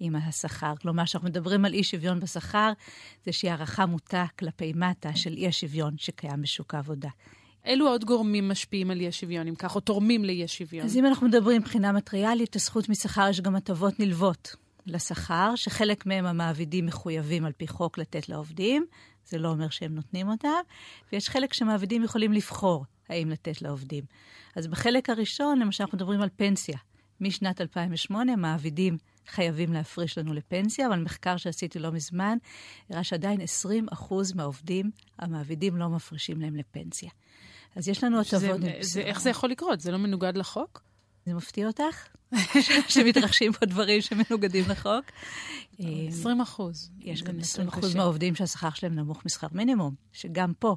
עם 0.00 0.16
השכר. 0.16 0.72
כלומר, 0.82 1.04
כשאנחנו 1.04 1.28
מדברים 1.28 1.64
על 1.64 1.74
אי 1.74 1.84
שוויון 1.84 2.20
בשכר, 2.20 2.72
זה 3.24 3.30
איזושהי 3.30 3.50
הערכה 3.50 3.86
מוטה 3.86 4.26
כלפי 4.38 4.72
מטה 4.76 5.16
של 5.16 5.32
אי 5.32 5.48
השוויון 5.48 5.98
שקיים 5.98 6.42
בשוק 6.42 6.74
העבודה. 6.74 7.08
אילו 7.64 7.88
עוד 7.88 8.04
גורמים 8.04 8.48
משפיעים 8.48 8.90
על 8.90 9.00
אי 9.00 9.08
השוויון, 9.08 9.46
אם 9.48 9.54
כך, 9.54 9.74
או 9.74 9.80
תורמים 9.80 10.24
לאי 10.24 10.44
השוויון? 10.44 10.86
אז 10.86 10.96
אם 10.96 11.06
אנחנו 11.06 11.28
מדברים 11.28 11.60
מבחינה 11.60 11.92
מטריאלית, 11.92 12.56
לזכות 12.56 12.88
משכר 12.88 13.28
יש 13.30 13.40
גם 13.40 13.56
הטבות 13.56 14.00
נלוות 14.00 14.56
לשכר, 14.86 15.52
שחלק 15.56 16.06
מהם 16.06 16.26
המעבידים 16.26 16.86
מחויבים 16.86 17.44
על 17.44 17.52
פי 17.52 17.68
חוק 17.68 17.98
לתת 17.98 18.28
לעובדים, 18.28 18.86
זה 19.24 19.38
לא 19.38 19.48
אומר 19.48 19.68
שהם 19.68 19.94
נותנים 19.94 20.28
אותם, 20.28 20.48
ויש 21.12 21.28
חלק 21.28 21.52
שמעבידים 21.52 22.02
יכולים 22.02 22.32
לבחור 22.32 22.84
האם 23.08 23.30
לתת 23.30 23.62
לעובדים. 23.62 24.04
אז 24.56 24.66
בחלק 24.66 25.10
הראשון, 25.10 25.58
למשל, 25.58 25.84
אנחנו 25.84 25.96
מדברים 25.96 26.20
על 26.20 26.28
פנסיה. 26.36 26.78
משנת 27.20 27.60
2008 27.60 28.36
מעבידים 28.36 28.98
חייבים 29.26 29.72
להפריש 29.72 30.18
לנו 30.18 30.34
לפנסיה, 30.34 30.86
אבל 30.86 31.02
מחקר 31.02 31.36
שעשיתי 31.36 31.78
לא 31.78 31.92
מזמן 31.92 32.38
הראה 32.90 33.04
שעדיין 33.04 33.40
20% 33.90 34.14
מהעובדים, 34.34 34.90
המעבידים 35.18 35.76
לא 35.76 35.88
מפרישים 35.88 36.40
להם 36.40 36.56
לפנסיה. 36.56 37.10
אז 37.76 37.88
יש 37.88 38.04
לנו 38.04 38.20
הטבות... 38.20 38.60
איך 38.96 39.20
זה 39.20 39.30
יכול 39.30 39.50
לקרות? 39.50 39.80
זה 39.80 39.90
לא 39.92 39.98
מנוגד 39.98 40.36
לחוק? 40.36 40.82
זה 41.26 41.34
מפתיע 41.34 41.66
אותך? 41.66 42.06
שמתרחשים 42.88 43.52
פה 43.52 43.66
דברים 43.66 44.00
שמנוגדים 44.00 44.64
לחוק? 44.68 45.04
20 45.78 46.40
אחוז. 46.40 46.90
יש 47.00 47.22
גם 47.22 47.38
20 47.38 47.68
אחוז 47.68 47.94
מהעובדים 47.94 48.34
שהשכר 48.34 48.70
שלהם 48.70 48.94
נמוך 48.94 49.22
משכר 49.26 49.46
מינימום, 49.52 49.94
שגם 50.12 50.52
פה. 50.58 50.76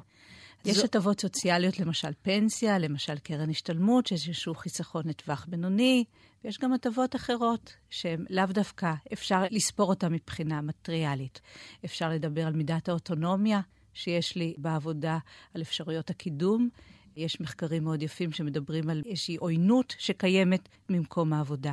יש 0.64 0.78
הטבות 0.78 1.20
סוציאליות, 1.20 1.80
למשל 1.80 2.08
פנסיה, 2.22 2.78
למשל 2.78 3.18
קרן 3.18 3.50
השתלמות, 3.50 4.06
שיש 4.06 4.28
איזשהו 4.28 4.54
חיסכון 4.54 5.02
לטווח 5.06 5.46
בינוני, 5.48 6.04
ויש 6.44 6.58
גם 6.58 6.72
הטבות 6.72 7.16
אחרות 7.16 7.76
שהן 7.90 8.24
לאו 8.30 8.46
דווקא, 8.46 8.92
אפשר 9.12 9.42
לספור 9.50 9.88
אותן 9.88 10.12
מבחינה 10.12 10.60
מטריאלית. 10.60 11.40
אפשר 11.84 12.08
לדבר 12.08 12.46
על 12.46 12.52
מידת 12.52 12.88
האוטונומיה 12.88 13.60
שיש 13.94 14.36
לי 14.36 14.54
בעבודה, 14.58 15.18
על 15.54 15.62
אפשרויות 15.62 16.10
הקידום. 16.10 16.68
יש 17.16 17.40
מחקרים 17.40 17.84
מאוד 17.84 18.02
יפים 18.02 18.32
שמדברים 18.32 18.90
על 18.90 19.02
איזושהי 19.06 19.36
עוינות 19.36 19.94
שקיימת 19.98 20.68
ממקום 20.88 21.32
העבודה. 21.32 21.72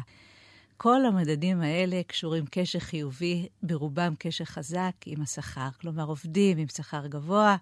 כל 0.78 1.06
המדדים 1.06 1.62
האלה 1.62 2.02
קשורים 2.08 2.46
קשר 2.52 2.80
חיובי, 2.80 3.48
ברובם 3.64 4.14
קשר 4.20 4.46
חזק 4.46 4.96
עם 5.06 5.22
השכר. 5.22 5.70
כלומר, 5.82 6.04
עובדים 6.04 6.58
עם 6.58 6.68
שכר 6.68 7.08
גבוה, 7.08 7.56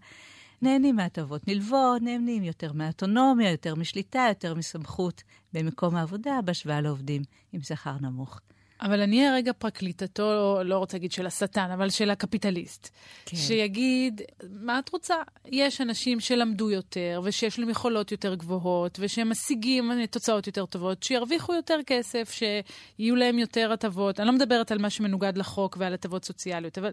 נהנים 0.61 0.95
מהטבות 0.95 1.47
נלוות, 1.47 2.01
נהנים 2.01 2.43
יותר 2.43 2.73
מאוטונומיה, 2.73 3.51
יותר 3.51 3.75
משליטה, 3.75 4.25
יותר 4.29 4.53
מסמכות 4.53 5.23
במקום 5.53 5.95
העבודה, 5.95 6.39
בהשוואה 6.45 6.81
לעובדים 6.81 7.21
עם 7.53 7.61
שכר 7.61 7.95
נמוך. 8.01 8.39
אבל 8.81 9.01
אני 9.01 9.19
אהיה 9.19 9.33
רגע 9.33 9.53
פרקליטתו, 9.53 10.59
לא 10.63 10.77
רוצה 10.77 10.97
להגיד 10.97 11.11
של 11.11 11.25
השטן, 11.25 11.71
אבל 11.73 11.89
של 11.89 12.09
הקפיטליסט. 12.09 12.89
כן. 13.25 13.37
שיגיד, 13.37 14.21
מה 14.49 14.79
את 14.79 14.89
רוצה? 14.89 15.15
יש 15.45 15.81
אנשים 15.81 16.19
שלמדו 16.19 16.71
יותר, 16.71 17.21
ושיש 17.23 17.59
להם 17.59 17.69
יכולות 17.69 18.11
יותר 18.11 18.35
גבוהות, 18.35 18.97
ושהם 19.01 19.29
משיגים 19.29 20.05
תוצאות 20.05 20.47
יותר 20.47 20.65
טובות, 20.65 21.03
שירוויחו 21.03 21.53
יותר 21.53 21.79
כסף, 21.85 22.31
שיהיו 22.31 23.15
להם 23.15 23.39
יותר 23.39 23.71
הטבות. 23.71 24.19
אני 24.19 24.27
לא 24.27 24.33
מדברת 24.33 24.71
על 24.71 24.77
מה 24.77 24.89
שמנוגד 24.89 25.37
לחוק 25.37 25.77
ועל 25.79 25.93
הטבות 25.93 26.25
סוציאליות, 26.25 26.77
אבל 26.77 26.91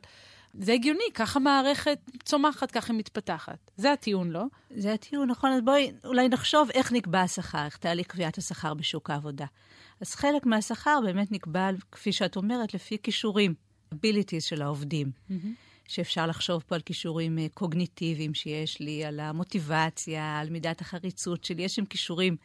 זה 0.59 0.73
הגיוני, 0.73 1.05
ככה 1.15 1.39
מערכת 1.39 1.99
צומחת, 2.25 2.71
ככה 2.71 2.93
היא 2.93 2.99
מתפתחת. 2.99 3.71
זה 3.77 3.93
הטיעון, 3.93 4.31
לא? 4.31 4.45
זה 4.77 4.93
הטיעון, 4.93 5.31
נכון. 5.31 5.53
אז 5.53 5.63
בואי 5.65 5.93
אולי 6.05 6.29
נחשוב 6.29 6.71
איך 6.75 6.93
נקבע 6.93 7.21
השכר, 7.21 7.65
איך 7.65 7.77
תהליך 7.77 8.07
קביעת 8.07 8.39
השכר 8.39 8.75
בשוק 8.75 9.11
העבודה. 9.11 9.47
אז 10.01 10.15
חלק 10.15 10.47
מהשכר 10.47 10.99
באמת 11.05 11.33
נקבע, 11.33 11.71
כפי 11.93 12.13
שאת 12.13 12.37
אומרת, 12.37 12.75
לפי 12.75 12.97
כישורים, 13.03 13.55
abilities 13.95 14.41
של 14.41 14.63
העובדים. 14.63 15.11
Mm-hmm. 15.31 15.33
שאפשר 15.89 16.27
לחשוב 16.27 16.65
פה 16.67 16.75
על 16.75 16.81
כישורים 16.81 17.39
אה, 17.39 17.47
קוגניטיביים 17.55 18.35
שיש 18.35 18.81
לי, 18.81 19.05
על 19.05 19.21
המוטיבציה, 19.21 20.39
על 20.41 20.51
מידת 20.51 20.81
החריצות 20.81 21.45
שלי. 21.45 21.63
יש 21.63 21.75
שם 21.75 21.85
כישורים 21.85 22.37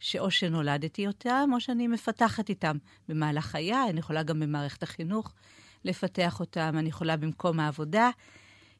שאו 0.00 0.30
שנולדתי 0.30 1.06
אותם, 1.06 1.50
או 1.52 1.60
שאני 1.60 1.88
מפתחת 1.88 2.48
איתם 2.48 2.76
במהלך 3.08 3.44
חיי, 3.44 3.90
אני 3.90 4.00
יכולה 4.00 4.22
גם 4.22 4.40
במערכת 4.40 4.82
החינוך 4.82 5.34
לפתח 5.84 6.40
אותם, 6.40 6.74
אני 6.78 6.88
יכולה 6.88 7.16
במקום 7.16 7.60
העבודה, 7.60 8.10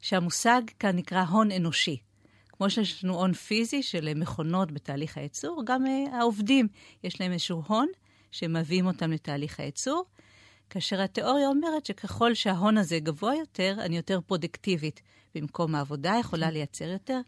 שהמושג 0.01 0.63
כאן 0.79 0.97
נקרא 0.97 1.23
הון 1.23 1.51
אנושי. 1.51 1.97
כמו 2.49 2.71
שיש 2.71 3.05
לנו 3.05 3.15
הון 3.15 3.33
פיזי 3.33 3.83
של 3.83 4.15
מכונות 4.15 4.73
בתהליך 4.73 5.19
הייצור, 5.19 5.63
גם 5.67 5.85
uh, 5.87 6.15
העובדים, 6.15 6.69
יש 7.05 7.21
להם 7.21 7.33
איזשהו 7.33 7.63
הון 7.67 7.89
שמביאים 8.31 8.87
אותם 8.87 9.13
לתהליך 9.13 9.61
הייצור, 9.61 10.05
כאשר 10.71 11.01
התיאוריה 11.01 11.49
אומרת 11.49 11.87
שככל 11.87 12.35
שההון 12.35 12.79
הזה 12.79 12.99
גבוה 12.99 13.35
יותר, 13.35 13.77
אני 13.79 13.97
יותר 13.97 14.21
פרודקטיבית 14.27 15.03
במקום 15.35 15.75
העבודה, 15.75 16.15
יכולה 16.21 16.51
לייצר 16.51 16.85
יותר, 16.85 17.21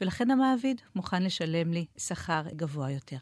ולכן 0.00 0.30
המעביד 0.30 0.80
מוכן 0.94 1.22
לשלם 1.22 1.72
לי 1.72 1.84
שכר 1.96 2.42
גבוה 2.56 2.90
יותר. 2.90 3.16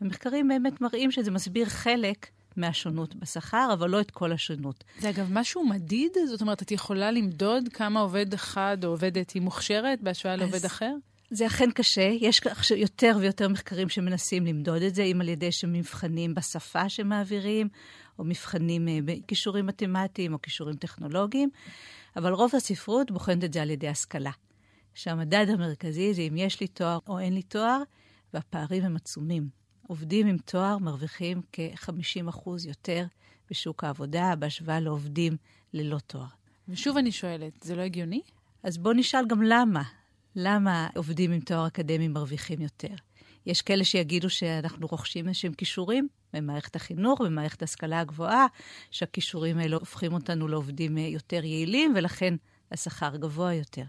המחקרים 0.00 0.48
באמת 0.48 0.80
מראים 0.80 1.10
שזה 1.10 1.30
מסביר 1.30 1.66
חלק 1.66 2.26
מהשונות 2.56 3.14
בשכר, 3.14 3.70
אבל 3.72 3.90
לא 3.90 4.00
את 4.00 4.10
כל 4.10 4.32
השונות. 4.32 4.84
זה 4.98 5.10
אגב 5.10 5.28
משהו 5.30 5.66
מדיד? 5.66 6.12
זאת 6.28 6.40
אומרת, 6.40 6.62
את 6.62 6.70
יכולה 6.70 7.10
למדוד 7.10 7.68
כמה 7.72 8.00
עובד 8.00 8.34
אחד 8.34 8.78
או 8.84 8.88
עובדת 8.88 9.30
היא 9.30 9.42
מוכשרת 9.42 10.02
בהשוואה 10.02 10.36
לעובד 10.36 10.64
אחר? 10.64 10.94
זה 11.30 11.46
אכן 11.46 11.70
קשה. 11.70 12.10
יש 12.20 12.40
יותר 12.76 13.16
ויותר 13.20 13.48
מחקרים 13.48 13.88
שמנסים 13.88 14.46
למדוד 14.46 14.82
את 14.82 14.94
זה, 14.94 15.02
אם 15.02 15.20
על 15.20 15.28
ידי 15.28 15.52
שמבחנים 15.52 16.34
בשפה 16.34 16.88
שמעבירים, 16.88 17.68
או 18.18 18.24
מבחנים 18.24 18.88
אה, 18.88 18.98
בכישורים 19.04 19.66
מתמטיים 19.66 20.32
או 20.32 20.42
כישורים 20.42 20.76
טכנולוגיים, 20.76 21.50
אבל 22.16 22.32
רוב 22.32 22.50
הספרות 22.56 23.10
בוחנת 23.10 23.44
את 23.44 23.52
זה 23.52 23.62
על 23.62 23.70
ידי 23.70 23.88
השכלה. 23.88 24.30
שהמדד 24.94 25.46
המרכזי 25.48 26.14
זה 26.14 26.22
אם 26.22 26.36
יש 26.36 26.60
לי 26.60 26.66
תואר 26.66 26.98
או 27.08 27.18
אין 27.18 27.34
לי 27.34 27.42
תואר, 27.42 27.82
והפערים 28.34 28.84
הם 28.84 28.96
עצומים. 28.96 29.65
עובדים 29.88 30.26
עם 30.26 30.38
תואר 30.38 30.78
מרוויחים 30.78 31.42
כ-50% 31.52 32.50
יותר 32.68 33.04
בשוק 33.50 33.84
העבודה 33.84 34.34
בהשוואה 34.38 34.80
לעובדים 34.80 35.36
ללא 35.72 35.98
תואר. 36.06 36.26
ושוב 36.68 36.96
אני 36.96 37.12
שואלת, 37.12 37.52
זה 37.62 37.76
לא 37.76 37.82
הגיוני? 37.82 38.20
אז 38.62 38.78
בואו 38.78 38.94
נשאל 38.94 39.26
גם 39.26 39.42
למה. 39.42 39.82
למה 40.36 40.88
עובדים 40.96 41.32
עם 41.32 41.40
תואר 41.40 41.66
אקדמי 41.66 42.08
מרוויחים 42.08 42.60
יותר? 42.60 42.94
יש 43.46 43.62
כאלה 43.62 43.84
שיגידו 43.84 44.30
שאנחנו 44.30 44.86
רוכשים 44.86 45.28
איזשהם 45.28 45.52
כישורים 45.52 46.08
במערכת 46.32 46.76
החינוך, 46.76 47.20
במערכת 47.20 47.62
ההשכלה 47.62 48.00
הגבוהה, 48.00 48.46
שהכישורים 48.90 49.58
האלה 49.58 49.76
הופכים 49.76 50.12
אותנו 50.12 50.48
לעובדים 50.48 50.98
יותר 50.98 51.44
יעילים, 51.44 51.92
ולכן 51.96 52.34
השכר 52.72 53.16
גבוה 53.16 53.54
יותר. 53.54 53.84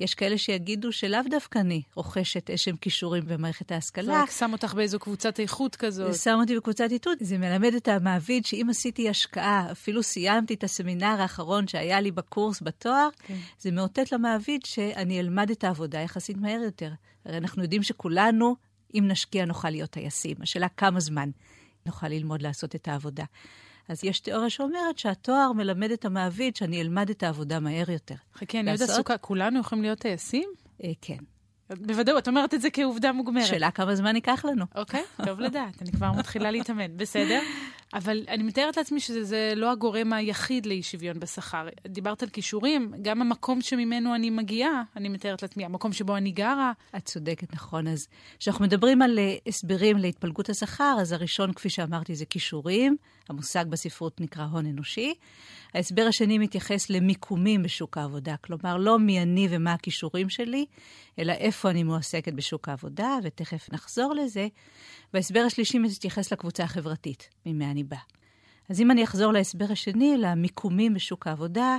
יש 0.00 0.14
כאלה 0.14 0.38
שיגידו 0.38 0.92
שלאו 0.92 1.20
דווקא 1.30 1.58
אני 1.58 1.82
רוכשת 1.94 2.50
איזשהם 2.50 2.76
כישורים 2.76 3.22
במערכת 3.26 3.72
ההשכלה. 3.72 4.04
זה 4.04 4.22
רק 4.22 4.30
שם 4.30 4.52
אותך 4.52 4.74
באיזו 4.74 4.98
קבוצת 4.98 5.40
איכות 5.40 5.76
כזאת. 5.76 6.12
זה 6.12 6.18
שם 6.18 6.38
אותי 6.40 6.56
בקבוצת 6.56 6.88
איתות. 6.90 7.18
זה 7.20 7.38
מלמד 7.38 7.74
את 7.74 7.88
המעביד 7.88 8.46
שאם 8.46 8.66
עשיתי 8.70 9.08
השקעה, 9.08 9.72
אפילו 9.72 10.02
סיימתי 10.02 10.54
את 10.54 10.64
הסמינר 10.64 11.16
האחרון 11.20 11.68
שהיה 11.68 12.00
לי 12.00 12.10
בקורס 12.10 12.62
בתואר, 12.62 13.08
כן. 13.26 13.34
זה 13.58 13.70
מאותת 13.70 14.12
למעביד 14.12 14.64
שאני 14.64 15.20
אלמד 15.20 15.50
את 15.50 15.64
העבודה 15.64 15.98
יחסית 15.98 16.36
מהר 16.36 16.60
יותר. 16.60 16.90
הרי 17.24 17.36
אנחנו 17.36 17.62
יודעים 17.62 17.82
שכולנו, 17.82 18.56
אם 18.94 19.04
נשקיע, 19.08 19.44
נוכל 19.44 19.70
להיות 19.70 19.90
טייסים. 19.90 20.36
השאלה 20.42 20.68
כמה 20.68 21.00
זמן 21.00 21.30
נוכל 21.86 22.08
ללמוד 22.08 22.42
לעשות 22.42 22.74
את 22.74 22.88
העבודה. 22.88 23.24
אז 23.90 24.04
יש 24.04 24.20
תיאוריה 24.20 24.50
שאומרת 24.50 24.98
שהתואר 24.98 25.52
מלמד 25.52 25.90
את 25.90 26.04
המעביד 26.04 26.56
שאני 26.56 26.80
אלמד 26.80 27.10
את 27.10 27.22
העבודה 27.22 27.60
מהר 27.60 27.90
יותר. 27.90 28.14
חכי, 28.34 28.60
אני 28.60 28.70
עוד 28.70 28.82
עסוקה, 28.82 29.18
כולנו 29.18 29.60
יכולים 29.60 29.82
להיות 29.82 29.98
טייסים? 29.98 30.48
אה, 30.84 30.90
כן. 31.00 31.16
בוודאות, 31.70 32.22
את 32.22 32.28
אומרת 32.28 32.54
את 32.54 32.60
זה 32.60 32.70
כעובדה 32.70 33.12
מוגמרת. 33.12 33.46
שאלה 33.46 33.70
כמה 33.70 33.94
זמן 33.94 34.14
ייקח 34.14 34.44
לנו. 34.44 34.64
אוקיי, 34.74 35.02
טוב 35.26 35.40
לדעת, 35.40 35.82
אני 35.82 35.92
כבר 35.92 36.12
מתחילה 36.12 36.50
להתאמן, 36.50 36.96
בסדר? 36.96 37.40
אבל 37.94 38.24
אני 38.28 38.42
מתארת 38.42 38.76
לעצמי 38.76 39.00
שזה 39.00 39.52
לא 39.56 39.70
הגורם 39.70 40.12
היחיד 40.12 40.66
לאי 40.66 40.82
שוויון 40.82 41.20
בשכר. 41.20 41.68
דיברת 41.88 42.22
על 42.22 42.28
כישורים, 42.28 42.92
גם 43.02 43.20
המקום 43.20 43.60
שממנו 43.60 44.14
אני 44.14 44.30
מגיעה, 44.30 44.82
אני 44.96 45.08
מתארת 45.08 45.42
לעצמי, 45.42 45.64
המקום 45.64 45.92
שבו 45.92 46.16
אני 46.16 46.30
גרה. 46.30 46.72
את 46.96 47.04
צודקת, 47.04 47.54
נכון. 47.54 47.88
אז 47.88 48.08
כשאנחנו 48.38 48.64
מדברים 48.64 49.02
על 49.02 49.18
uh, 49.18 49.48
הסברים 49.48 49.96
להתפלגות 49.96 50.50
השכר, 50.50 50.96
אז 51.00 51.12
הראשון, 51.12 51.52
כפי 51.52 51.70
שאמרתי, 51.70 52.14
זה 52.14 52.24
כישורים. 52.24 52.96
המושג 53.30 53.64
בספרות 53.68 54.20
נקרא 54.20 54.44
הון 54.44 54.66
אנושי. 54.66 55.14
ההסבר 55.74 56.02
השני 56.08 56.38
מתייחס 56.38 56.90
למיקומים 56.90 57.62
בשוק 57.62 57.98
העבודה, 57.98 58.36
כלומר, 58.36 58.76
לא 58.76 58.98
מי 58.98 59.22
אני 59.22 59.48
ומה 59.50 59.72
הכישורים 59.72 60.28
שלי, 60.28 60.66
אלא 61.18 61.32
איפה 61.32 61.70
אני 61.70 61.82
מועסקת 61.82 62.32
בשוק 62.32 62.68
העבודה, 62.68 63.18
ותכף 63.22 63.68
נחזור 63.72 64.14
לזה. 64.14 64.48
וההסבר 65.14 65.40
השלישי 65.40 65.78
מתייחס 65.78 66.32
לקבוצה 66.32 66.64
החברתית, 66.64 67.28
ממי 67.46 67.70
אני 67.70 67.84
באה. 67.84 68.00
אז 68.68 68.80
אם 68.80 68.90
אני 68.90 69.04
אחזור 69.04 69.32
להסבר 69.32 69.66
השני, 69.70 70.16
למיקומים 70.18 70.94
בשוק 70.94 71.26
העבודה, 71.26 71.78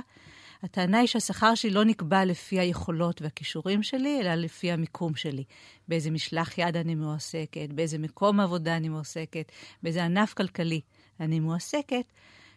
הטענה 0.62 0.98
היא 0.98 1.06
שהשכר 1.06 1.54
שלי 1.54 1.70
לא 1.70 1.84
נקבע 1.84 2.24
לפי 2.24 2.60
היכולות 2.60 3.22
והכישורים 3.22 3.82
שלי, 3.82 4.20
אלא 4.20 4.34
לפי 4.34 4.72
המיקום 4.72 5.14
שלי. 5.14 5.44
באיזה 5.88 6.10
משלח 6.10 6.58
יד 6.58 6.76
אני 6.76 6.94
מועסקת, 6.94 7.68
באיזה 7.74 7.98
מקום 7.98 8.40
עבודה 8.40 8.76
אני 8.76 8.88
מועסקת, 8.88 9.52
באיזה 9.82 10.04
ענף 10.04 10.34
כלכלי 10.34 10.80
אני 11.22 11.40
מועסקת, 11.40 12.12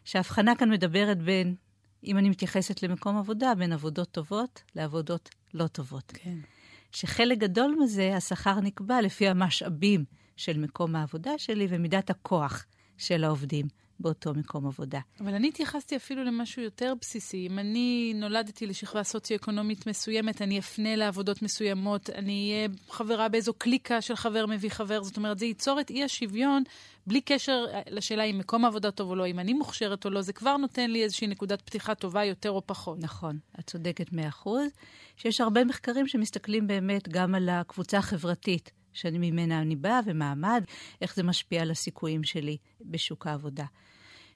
שההבחנה 0.05 0.55
כאן 0.55 0.71
מדברת 0.71 1.21
בין, 1.21 1.55
אם 2.03 2.17
אני 2.17 2.29
מתייחסת 2.29 2.83
למקום 2.83 3.17
עבודה, 3.17 3.55
בין 3.57 3.73
עבודות 3.73 4.11
טובות 4.11 4.63
לעבודות 4.75 5.29
לא 5.53 5.67
טובות. 5.67 6.11
כן. 6.15 6.37
שחלק 6.91 7.37
גדול 7.37 7.75
מזה, 7.83 8.15
השכר 8.15 8.59
נקבע 8.59 9.01
לפי 9.01 9.27
המשאבים 9.27 10.05
של 10.37 10.57
מקום 10.57 10.95
העבודה 10.95 11.31
שלי 11.37 11.67
ומידת 11.69 12.09
הכוח 12.09 12.65
של 12.97 13.23
העובדים. 13.23 13.67
באותו 13.99 14.33
מקום 14.33 14.67
עבודה. 14.67 14.99
אבל 15.19 15.33
אני 15.33 15.47
התייחסתי 15.47 15.95
אפילו 15.95 16.23
למשהו 16.23 16.61
יותר 16.61 16.93
בסיסי. 17.01 17.47
אם 17.47 17.59
אני 17.59 18.13
נולדתי 18.15 18.67
לשכבה 18.67 19.03
סוציו-אקונומית 19.03 19.87
מסוימת, 19.87 20.41
אני 20.41 20.59
אפנה 20.59 20.95
לעבודות 20.95 21.41
מסוימות, 21.41 22.09
אני 22.09 22.51
אהיה 22.53 22.67
חברה 22.89 23.29
באיזו 23.29 23.53
קליקה 23.53 24.01
של 24.01 24.15
חבר 24.15 24.45
מביא 24.45 24.69
חבר, 24.69 25.03
זאת 25.03 25.17
אומרת, 25.17 25.39
זה 25.39 25.45
ייצור 25.45 25.79
את 25.79 25.89
אי 25.89 26.03
השוויון 26.03 26.63
בלי 27.07 27.21
קשר 27.21 27.65
לשאלה 27.89 28.23
אם 28.23 28.37
מקום 28.37 28.65
העבודה 28.65 28.91
טוב 28.91 29.09
או 29.09 29.15
לא, 29.15 29.27
אם 29.27 29.39
אני 29.39 29.53
מוכשרת 29.53 30.05
או 30.05 30.09
לא, 30.09 30.21
זה 30.21 30.33
כבר 30.33 30.57
נותן 30.57 30.91
לי 30.91 31.03
איזושהי 31.03 31.27
נקודת 31.27 31.61
פתיחה 31.61 31.95
טובה 31.95 32.23
יותר 32.23 32.51
או 32.51 32.61
פחות. 32.65 32.97
נכון, 33.01 33.39
את 33.59 33.67
צודקת 33.67 34.13
מאה 34.13 34.27
אחוז. 34.27 34.67
שיש 35.17 35.41
הרבה 35.41 35.65
מחקרים 35.65 36.07
שמסתכלים 36.07 36.67
באמת 36.67 37.09
גם 37.09 37.35
על 37.35 37.49
הקבוצה 37.49 37.97
החברתית. 37.97 38.71
שאני 38.95 39.31
ממנה 39.31 39.61
אני 39.61 39.75
באה 39.75 39.99
ומעמד, 40.05 40.63
איך 41.01 41.15
זה 41.15 41.23
משפיע 41.23 41.61
על 41.61 41.71
הסיכויים 41.71 42.23
שלי 42.23 42.57
בשוק 42.81 43.27
העבודה. 43.27 43.65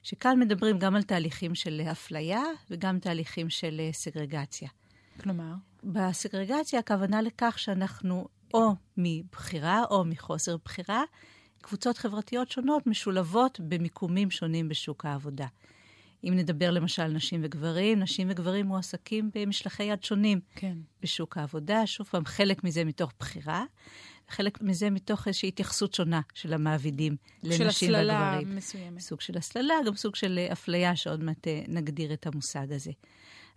שכאן 0.02 0.40
מדברים 0.40 0.78
גם 0.78 0.96
על 0.96 1.02
תהליכים 1.02 1.54
של 1.54 1.80
אפליה 1.92 2.42
וגם 2.70 2.98
תהליכים 2.98 3.50
של 3.50 3.80
סגרגציה. 3.92 4.68
כלומר? 5.20 5.52
בסגרגציה 5.84 6.78
הכוונה 6.78 7.22
לכך 7.22 7.58
שאנחנו 7.58 8.28
או 8.54 8.74
מבחירה 8.96 9.84
או 9.90 10.04
מחוסר 10.04 10.56
בחירה, 10.64 11.02
קבוצות 11.60 11.98
חברתיות 11.98 12.50
שונות 12.50 12.86
משולבות 12.86 13.60
במיקומים 13.60 14.30
שונים 14.30 14.68
בשוק 14.68 15.04
העבודה. 15.04 15.46
אם 16.24 16.32
נדבר 16.36 16.70
למשל 16.70 17.06
נשים 17.06 17.40
וגברים, 17.44 18.00
נשים 18.00 18.28
וגברים 18.30 18.66
מועסקים 18.66 19.30
במשלחי 19.34 19.82
יד 19.82 20.04
שונים 20.04 20.40
כן. 20.54 20.78
בשוק 21.02 21.38
העבודה. 21.38 21.86
שוב 21.86 22.06
פעם, 22.06 22.24
חלק 22.24 22.64
מזה 22.64 22.84
מתוך 22.84 23.12
בחירה, 23.18 23.64
חלק 24.30 24.62
מזה 24.62 24.90
מתוך 24.90 25.28
איזושהי 25.28 25.48
התייחסות 25.48 25.94
שונה 25.94 26.20
של 26.34 26.52
המעבידים 26.52 27.16
לנשים 27.42 27.66
וגברים. 27.66 27.72
של 27.72 27.86
הסללה 27.86 28.38
מסוימת. 28.46 29.00
סוג 29.00 29.20
של 29.20 29.38
הסללה, 29.38 29.74
גם 29.86 29.96
סוג 29.96 30.14
של 30.14 30.38
אה, 30.38 30.52
אפליה, 30.52 30.96
שעוד 30.96 31.22
מעט 31.22 31.48
אה, 31.48 31.62
נגדיר 31.68 32.12
את 32.12 32.26
המושג 32.26 32.72
הזה. 32.72 32.90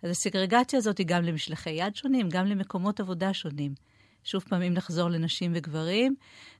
אז 0.02 0.10
הסגרגציה 0.10 0.78
הזאת 0.78 0.98
היא 0.98 1.06
גם 1.06 1.22
למשלחי 1.22 1.70
יד 1.70 1.96
שונים, 1.96 2.28
גם 2.28 2.46
למקומות 2.46 3.00
עבודה 3.00 3.34
שונים. 3.34 3.74
שוב 4.24 4.42
פעם, 4.48 4.62
אם 4.62 4.72
נחזור 4.72 5.08
לנשים 5.08 5.52
וגברים, 5.54 6.14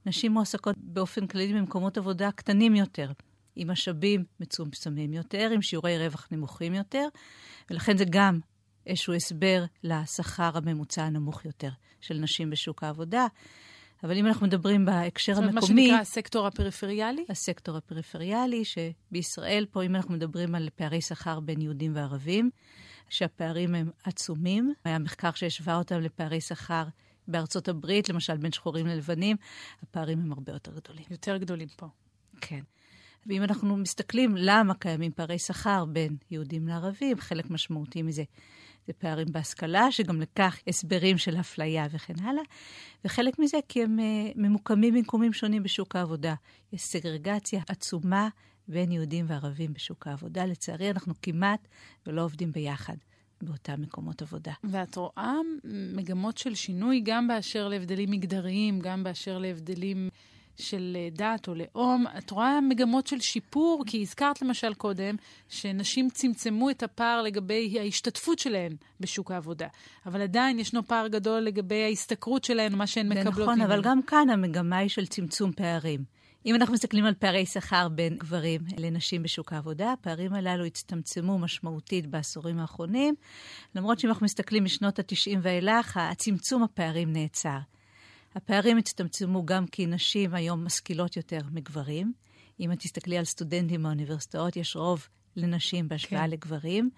נשים 0.07 0.33
מועסקות 0.33 0.77
באופן 0.79 1.27
כללי 1.27 1.53
במקומות 1.53 1.98
עבודה 1.98 2.31
קטנים 2.33 2.77
יותר, 2.77 3.11
עם 3.57 3.70
משאבים 3.70 4.24
מצומצמים 4.40 5.12
יותר, 5.12 5.50
עם 5.55 5.62
שיעורי 5.62 5.98
רווח 5.98 6.29
נמוכים 6.31 6.74
יותר, 6.74 7.09
ולכן 7.70 7.96
זה 7.96 8.05
גם 8.11 8.40
איזשהו 8.87 9.14
הסבר 9.14 9.64
לשכר 9.83 10.50
הממוצע 10.55 11.03
הנמוך 11.03 11.44
יותר 11.44 11.70
של 12.00 12.14
נשים 12.14 12.50
בשוק 12.50 12.83
העבודה. 12.83 13.27
אבל 14.05 14.17
אם 14.17 14.27
אנחנו 14.27 14.47
מדברים 14.47 14.85
בהקשר 14.85 15.33
המקומי... 15.33 15.61
זאת 15.61 15.71
אומרת, 15.71 15.71
מה 15.71 15.83
שנקרא 15.83 16.01
הסקטור 16.01 16.47
הפריפריאלי? 16.47 17.25
הסקטור 17.29 17.77
הפריפריאלי, 17.77 18.62
שבישראל 18.64 19.67
פה, 19.71 19.83
אם 19.83 19.97
אנחנו 19.97 20.14
מדברים 20.14 20.55
על 20.55 20.69
פערי 20.75 21.01
שכר 21.01 21.40
בין 21.40 21.61
יהודים 21.61 21.97
וערבים, 21.97 22.51
שהפערים 23.09 23.75
הם 23.75 23.90
עצומים. 24.05 24.75
היה 24.85 24.99
מחקר 24.99 25.31
שהשווה 25.35 25.77
אותם 25.77 26.01
לפערי 26.01 26.40
שכר 26.40 26.85
בארצות 27.29 27.69
הברית, 27.69 28.09
למשל 28.09 28.37
בין 28.37 28.53
שחורים 28.53 28.87
ללבנים, 28.87 29.37
הפערים 29.83 30.21
הם 30.21 30.33
הרבה 30.33 30.53
יותר 30.53 30.73
גדולים. 30.73 31.05
יותר 31.11 31.37
גדולים 31.37 31.69
פה. 31.77 31.87
כן. 32.40 32.61
ואם 33.27 33.43
אנחנו 33.43 33.77
מסתכלים 33.77 34.35
למה 34.38 34.75
קיימים 34.75 35.12
פערי 35.12 35.38
שכר 35.38 35.85
בין 35.85 36.17
יהודים 36.31 36.69
לערבים, 36.69 37.21
חלק 37.21 37.51
משמעותי 37.51 38.03
מזה 38.03 38.23
זה 38.87 38.92
פערים 38.92 39.27
בהשכלה, 39.33 39.92
שגם 39.92 40.20
לכך 40.20 40.59
הסברים 40.68 41.18
של 41.18 41.40
אפליה 41.40 41.87
וכן 41.90 42.14
הלאה, 42.23 42.42
וחלק 43.05 43.38
מזה 43.38 43.59
כי 43.68 43.83
הם 43.83 43.99
uh, 43.99 44.33
ממוקמים 44.37 44.94
במקומים 44.94 45.33
שונים 45.33 45.62
בשוק 45.62 45.97
העבודה. 45.97 46.35
יש 46.73 46.83
סגרגציה 46.83 47.62
עצומה 47.68 48.29
בין 48.68 48.92
יהודים 48.92 49.25
וערבים 49.29 49.73
בשוק 49.73 50.07
העבודה. 50.07 50.47
לצערי, 50.47 50.90
אנחנו 50.90 51.14
כמעט 51.23 51.68
ולא 52.07 52.25
עובדים 52.25 52.53
ביחד. 52.53 52.97
באותם 53.42 53.83
מקומות 53.83 54.23
עבודה. 54.23 54.53
ואת 54.64 54.97
רואה 54.97 55.35
מגמות 55.97 56.38
של 56.38 56.55
שינוי 56.55 57.01
גם 57.05 57.29
באשר 57.29 57.68
להבדלים 57.68 58.11
מגדריים, 58.11 58.81
גם 58.81 59.05
באשר 59.05 59.38
להבדלים 59.38 60.09
של 60.57 60.97
אה, 61.01 61.09
דת 61.12 61.49
או 61.49 61.55
לאום. 61.55 62.05
את 62.19 62.31
רואה 62.31 62.61
מגמות 62.61 63.07
של 63.07 63.21
שיפור, 63.21 63.85
כי 63.87 64.03
הזכרת 64.03 64.43
למשל 64.43 64.75
קודם 64.75 65.17
שנשים 65.49 66.11
צמצמו 66.11 66.71
את 66.71 66.83
הפער 66.83 67.23
לגבי 67.23 67.77
ההשתתפות 67.81 68.38
שלהן 68.38 68.77
בשוק 69.01 69.31
העבודה. 69.31 69.67
אבל 70.07 70.23
עדיין 70.23 70.59
ישנו 70.59 70.87
פער 70.87 71.09
גדול 71.09 71.40
לגבי 71.40 71.85
ההשתכרות 71.85 72.45
שלהן, 72.45 72.75
מה 72.75 72.87
שהן 72.87 73.09
מקבלות. 73.09 73.49
נכון, 73.49 73.61
אבל 73.61 73.83
גם 73.83 74.03
כאן 74.03 74.31
המגמה 74.31 74.77
היא 74.77 74.88
של 74.88 75.07
צמצום 75.07 75.53
פערים. 75.53 76.14
אם 76.47 76.55
אנחנו 76.55 76.75
מסתכלים 76.75 77.05
על 77.05 77.14
פערי 77.14 77.47
שכר 77.47 77.88
בין 77.88 78.17
גברים 78.17 78.61
לנשים 78.79 79.23
בשוק 79.23 79.53
העבודה, 79.53 79.93
הפערים 79.93 80.35
הללו 80.35 80.64
הצטמצמו 80.64 81.38
משמעותית 81.38 82.07
בעשורים 82.07 82.59
האחרונים, 82.59 83.14
למרות 83.75 83.99
שאם 83.99 84.11
אנחנו 84.11 84.25
מסתכלים 84.25 84.64
משנות 84.64 84.99
ה-90 84.99 85.38
ואילך, 85.43 85.97
הצמצום 85.97 86.62
הפערים 86.62 87.12
נעצר. 87.12 87.59
הפערים 88.35 88.79
הצטמצמו 88.79 89.47
גם 89.47 89.66
כי 89.66 89.87
נשים 89.87 90.35
היום 90.35 90.64
משכילות 90.64 91.16
יותר 91.16 91.40
מגברים. 91.53 92.12
אם 92.61 92.73
את 92.73 92.79
תסתכלי 92.79 93.18
על 93.18 93.25
סטודנטים 93.25 93.83
באוניברסיטאות, 93.83 94.57
יש 94.57 94.77
רוב 94.77 95.09
לנשים 95.37 95.88
בהשוואה 95.88 96.23
כן. 96.23 96.31
לגברים. 96.31 96.90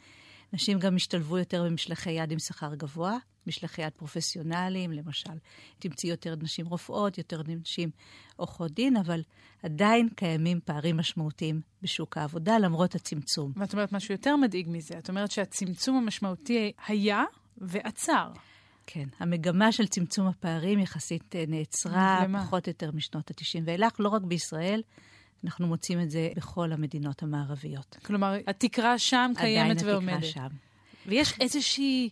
נשים 0.52 0.78
גם 0.78 0.96
השתלבו 0.96 1.38
יותר 1.38 1.64
במשלחי 1.64 2.10
יד 2.10 2.32
עם 2.32 2.38
שכר 2.38 2.74
גבוה, 2.74 3.16
משלחי 3.46 3.82
יד 3.82 3.92
פרופסיונליים, 3.96 4.92
למשל. 4.92 5.38
תמצאי 5.78 6.10
יותר 6.10 6.34
נשים 6.42 6.66
רופאות, 6.66 7.18
יותר 7.18 7.42
נשים 7.46 7.90
עורכות 8.36 8.72
דין, 8.72 8.96
אבל 8.96 9.22
עדיין 9.62 10.08
קיימים 10.16 10.60
פערים 10.64 10.96
משמעותיים 10.96 11.60
בשוק 11.82 12.16
העבודה, 12.16 12.58
למרות 12.58 12.94
הצמצום. 12.94 13.52
ואת 13.56 13.72
אומרת 13.72 13.92
משהו 13.92 14.14
יותר 14.14 14.36
מדאיג 14.36 14.66
מזה. 14.68 14.98
את 14.98 15.08
אומרת 15.08 15.30
שהצמצום 15.30 15.96
המשמעותי 15.96 16.72
היה 16.86 17.24
ועצר. 17.58 18.32
כן, 18.86 19.08
המגמה 19.18 19.72
של 19.72 19.86
צמצום 19.86 20.26
הפערים 20.26 20.78
יחסית 20.78 21.36
אה, 21.36 21.44
נעצרה 21.48 22.20
למה? 22.24 22.44
פחות 22.44 22.66
או 22.66 22.70
יותר 22.70 22.90
משנות 22.92 23.30
ה-90 23.30 23.62
ואילך, 23.64 23.92
לא 23.98 24.08
רק 24.08 24.22
בישראל, 24.22 24.82
אנחנו 25.44 25.66
מוצאים 25.66 26.00
את 26.00 26.10
זה 26.10 26.28
בכל 26.36 26.72
המדינות 26.72 27.22
המערביות. 27.22 27.96
כלומר, 28.06 28.34
התקרה 28.46 28.98
שם 28.98 29.32
קיימת 29.36 29.82
ועומדת. 29.82 30.16
עדיין 30.16 30.24
התקרה 30.24 30.48
שם. 30.48 30.56
ויש 31.06 31.34
איזושהי 31.40 32.10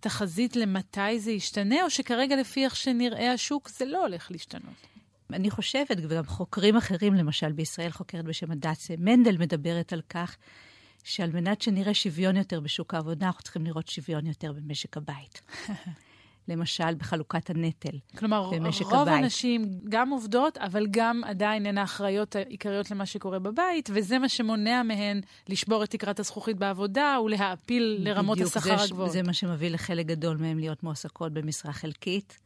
תחזית 0.00 0.56
למתי 0.56 1.20
זה 1.20 1.30
ישתנה, 1.30 1.82
או 1.82 1.90
שכרגע 1.90 2.36
לפי 2.36 2.64
איך 2.64 2.76
שנראה 2.76 3.32
השוק 3.32 3.68
זה 3.68 3.84
לא 3.84 4.02
הולך 4.02 4.30
להשתנות? 4.30 4.86
אני 5.32 5.50
חושבת, 5.50 5.96
וגם 6.02 6.24
חוקרים 6.24 6.76
אחרים, 6.76 7.14
למשל 7.14 7.52
בישראל, 7.52 7.90
חוקרת 7.90 8.24
בשם 8.24 8.50
הדס 8.50 8.90
מנדל 8.98 9.38
מדברת 9.38 9.92
על 9.92 10.02
כך 10.08 10.36
שעל 11.04 11.30
מנת 11.30 11.62
שנראה 11.62 11.94
שוויון 11.94 12.36
יותר 12.36 12.60
בשוק 12.60 12.94
העבודה, 12.94 13.26
אנחנו 13.26 13.42
צריכים 13.42 13.66
לראות 13.66 13.88
שוויון 13.88 14.26
יותר 14.26 14.52
במשק 14.52 14.96
הבית. 14.96 15.40
למשל 16.48 16.94
בחלוקת 16.94 17.50
הנטל 17.50 17.98
כלומר, 18.18 18.50
במשק 18.50 18.80
הבית. 18.80 18.88
כלומר, 18.88 18.98
רוב 18.98 19.08
הנשים 19.08 19.80
גם 19.88 20.10
עובדות, 20.10 20.58
אבל 20.58 20.86
גם 20.90 21.22
עדיין 21.24 21.66
הן 21.66 21.78
האחראיות 21.78 22.36
העיקריות 22.36 22.90
למה 22.90 23.06
שקורה 23.06 23.38
בבית, 23.38 23.90
וזה 23.92 24.18
מה 24.18 24.28
שמונע 24.28 24.82
מהן 24.82 25.20
לשבור 25.48 25.84
את 25.84 25.90
תקרת 25.90 26.20
הזכוכית 26.20 26.56
בעבודה 26.56 27.18
ולהעפיל 27.24 27.96
לרמות 28.00 28.40
השכר 28.40 28.82
הגבוהות. 28.82 29.12
זה 29.12 29.22
מה 29.22 29.32
שמביא 29.32 29.70
לחלק 29.70 30.06
גדול 30.06 30.36
מהן 30.36 30.58
להיות 30.58 30.82
מועסקות 30.82 31.32
במשרה 31.32 31.72
חלקית. 31.72 32.38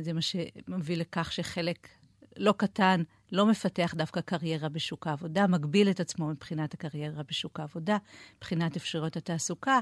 זה 0.00 0.12
מה 0.12 0.22
שמביא 0.22 0.96
לכך 0.96 1.32
שחלק 1.32 1.88
לא 2.36 2.54
קטן 2.56 3.02
לא 3.32 3.46
מפתח 3.46 3.94
דווקא 3.96 4.20
קריירה 4.20 4.68
בשוק 4.68 5.06
העבודה, 5.06 5.46
מגביל 5.46 5.90
את 5.90 6.00
עצמו 6.00 6.26
מבחינת 6.26 6.74
הקריירה 6.74 7.22
בשוק 7.22 7.60
העבודה, 7.60 7.96
מבחינת 8.36 8.76
אפשרויות 8.76 9.16
התעסוקה. 9.16 9.78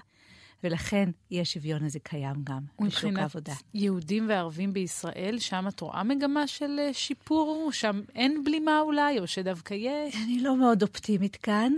ולכן 0.64 1.11
אי 1.31 1.40
השוויון 1.40 1.85
הזה 1.85 1.99
קיים 1.99 2.37
גם 2.44 2.61
בשוק 2.81 3.05
העבודה. 3.16 3.53
מבחינת 3.53 3.75
יהודים 3.75 4.29
וערבים 4.29 4.73
בישראל, 4.73 5.38
שם 5.38 5.64
את 5.68 5.81
רואה 5.81 6.03
מגמה 6.03 6.47
של 6.47 6.77
אה, 6.79 6.94
שיפור? 6.94 7.71
שם 7.73 8.01
אין 8.14 8.44
בלימה 8.44 8.81
אולי, 8.81 9.18
או 9.18 9.27
שדווקא 9.27 9.75
יש? 9.75 10.14
אני 10.25 10.40
לא 10.40 10.57
מאוד 10.57 10.83
אופטימית 10.83 11.37
כאן. 11.37 11.73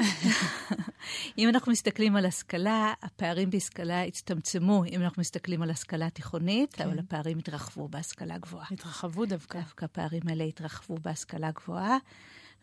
אם 1.38 1.49
אנחנו 1.49 1.73
מסתכלים 1.73 2.16
על 2.16 2.27
השכלה, 2.27 2.93
הפערים 3.03 3.51
בהשכלה 3.51 4.03
הצטמצמו, 4.03 4.85
אם 4.85 5.03
אנחנו 5.03 5.21
מסתכלים 5.21 5.62
על 5.62 5.71
השכלה 5.71 6.11
תיכונית, 6.11 6.75
כן. 6.75 6.88
אבל 6.88 6.99
הפערים 6.99 7.38
התרחבו 7.38 7.88
בהשכלה 7.88 8.38
גבוהה. 8.38 8.66
התרחבו 8.71 9.27
דווקא. 9.27 9.59
דווקא 9.59 9.85
הפערים 9.85 10.23
האלה 10.29 10.45
התרחבו 10.45 10.97
בהשכלה 11.03 11.51
גבוהה. 11.51 11.97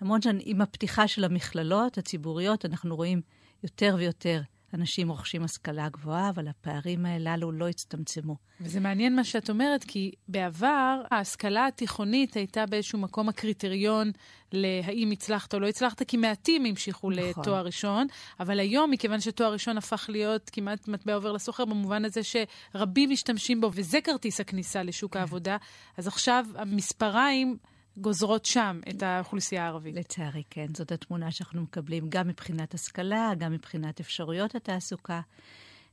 למרות 0.01 0.23
שעם 0.23 0.61
הפתיחה 0.61 1.07
של 1.07 1.23
המכללות 1.23 1.97
הציבוריות, 1.97 2.65
אנחנו 2.65 2.95
רואים 2.95 3.21
יותר 3.63 3.95
ויותר 3.97 4.41
אנשים 4.73 5.09
רוכשים 5.09 5.43
השכלה 5.43 5.89
גבוהה, 5.89 6.29
אבל 6.29 6.47
הפערים 6.47 7.05
הללו 7.05 7.51
לא 7.51 7.67
הצטמצמו. 7.67 8.35
וזה 8.61 8.79
מעניין 8.79 9.15
מה 9.15 9.23
שאת 9.23 9.49
אומרת, 9.49 9.83
כי 9.83 10.11
בעבר 10.27 11.01
ההשכלה 11.11 11.67
התיכונית 11.67 12.33
הייתה 12.33 12.65
באיזשהו 12.65 12.99
מקום 12.99 13.29
הקריטריון 13.29 14.11
להאם 14.51 15.11
הצלחת 15.11 15.53
או 15.53 15.59
לא 15.59 15.67
הצלחת, 15.67 16.03
כי 16.03 16.17
מעטים 16.17 16.65
המשיכו 16.65 17.11
נכון. 17.11 17.23
לתואר 17.23 17.65
ראשון, 17.65 18.07
אבל 18.39 18.59
היום, 18.59 18.91
מכיוון 18.91 19.19
שתואר 19.19 19.53
ראשון 19.53 19.77
הפך 19.77 20.05
להיות 20.09 20.49
כמעט 20.53 20.87
מטבע 20.87 21.13
עובר 21.13 21.31
לסוחר, 21.31 21.65
במובן 21.65 22.05
הזה 22.05 22.21
שרבים 22.23 23.09
משתמשים 23.09 23.61
בו, 23.61 23.71
וזה 23.73 24.01
כרטיס 24.01 24.39
הכניסה 24.39 24.83
לשוק 24.83 25.13
כן. 25.13 25.19
העבודה, 25.19 25.57
אז 25.97 26.07
עכשיו 26.07 26.45
המספריים... 26.55 27.57
גוזרות 27.97 28.45
שם 28.45 28.79
את 28.89 29.03
האוכלוסייה 29.03 29.63
הערבית. 29.63 29.95
לצערי, 29.95 30.43
כן. 30.49 30.67
זאת 30.73 30.91
התמונה 30.91 31.31
שאנחנו 31.31 31.61
מקבלים 31.61 32.09
גם 32.09 32.27
מבחינת 32.27 32.73
השכלה, 32.73 33.31
גם 33.37 33.51
מבחינת 33.51 33.99
אפשרויות 33.99 34.55
התעסוקה. 34.55 35.21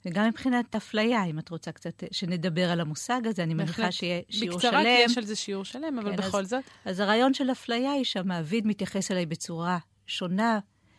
וגם 0.06 0.28
מבחינת 0.28 0.74
אפליה, 0.74 1.24
אם 1.24 1.38
את 1.38 1.48
רוצה 1.48 1.72
קצת 1.72 2.04
שנדבר 2.10 2.70
על 2.70 2.80
המושג 2.80 3.20
הזה, 3.24 3.42
אני 3.42 3.54
מניחה 3.54 3.92
שיהיה 3.92 4.20
שיעור 4.30 4.56
בקצרה, 4.56 4.70
שלם. 4.70 4.80
בקצרה, 4.80 4.96
כי 4.96 5.10
יש 5.10 5.18
על 5.18 5.24
זה 5.24 5.36
שיעור 5.36 5.64
שלם, 5.64 5.98
אבל 5.98 6.10
כן, 6.10 6.16
בכל 6.16 6.40
אז, 6.40 6.48
זאת. 6.48 6.64
אז 6.84 7.00
הרעיון 7.00 7.34
של 7.34 7.50
אפליה 7.50 7.92
היא 7.92 8.04
שהמעביד 8.04 8.66
מתייחס 8.66 9.10
אליי 9.10 9.26
בצורה 9.26 9.78
שונה, 10.06 10.58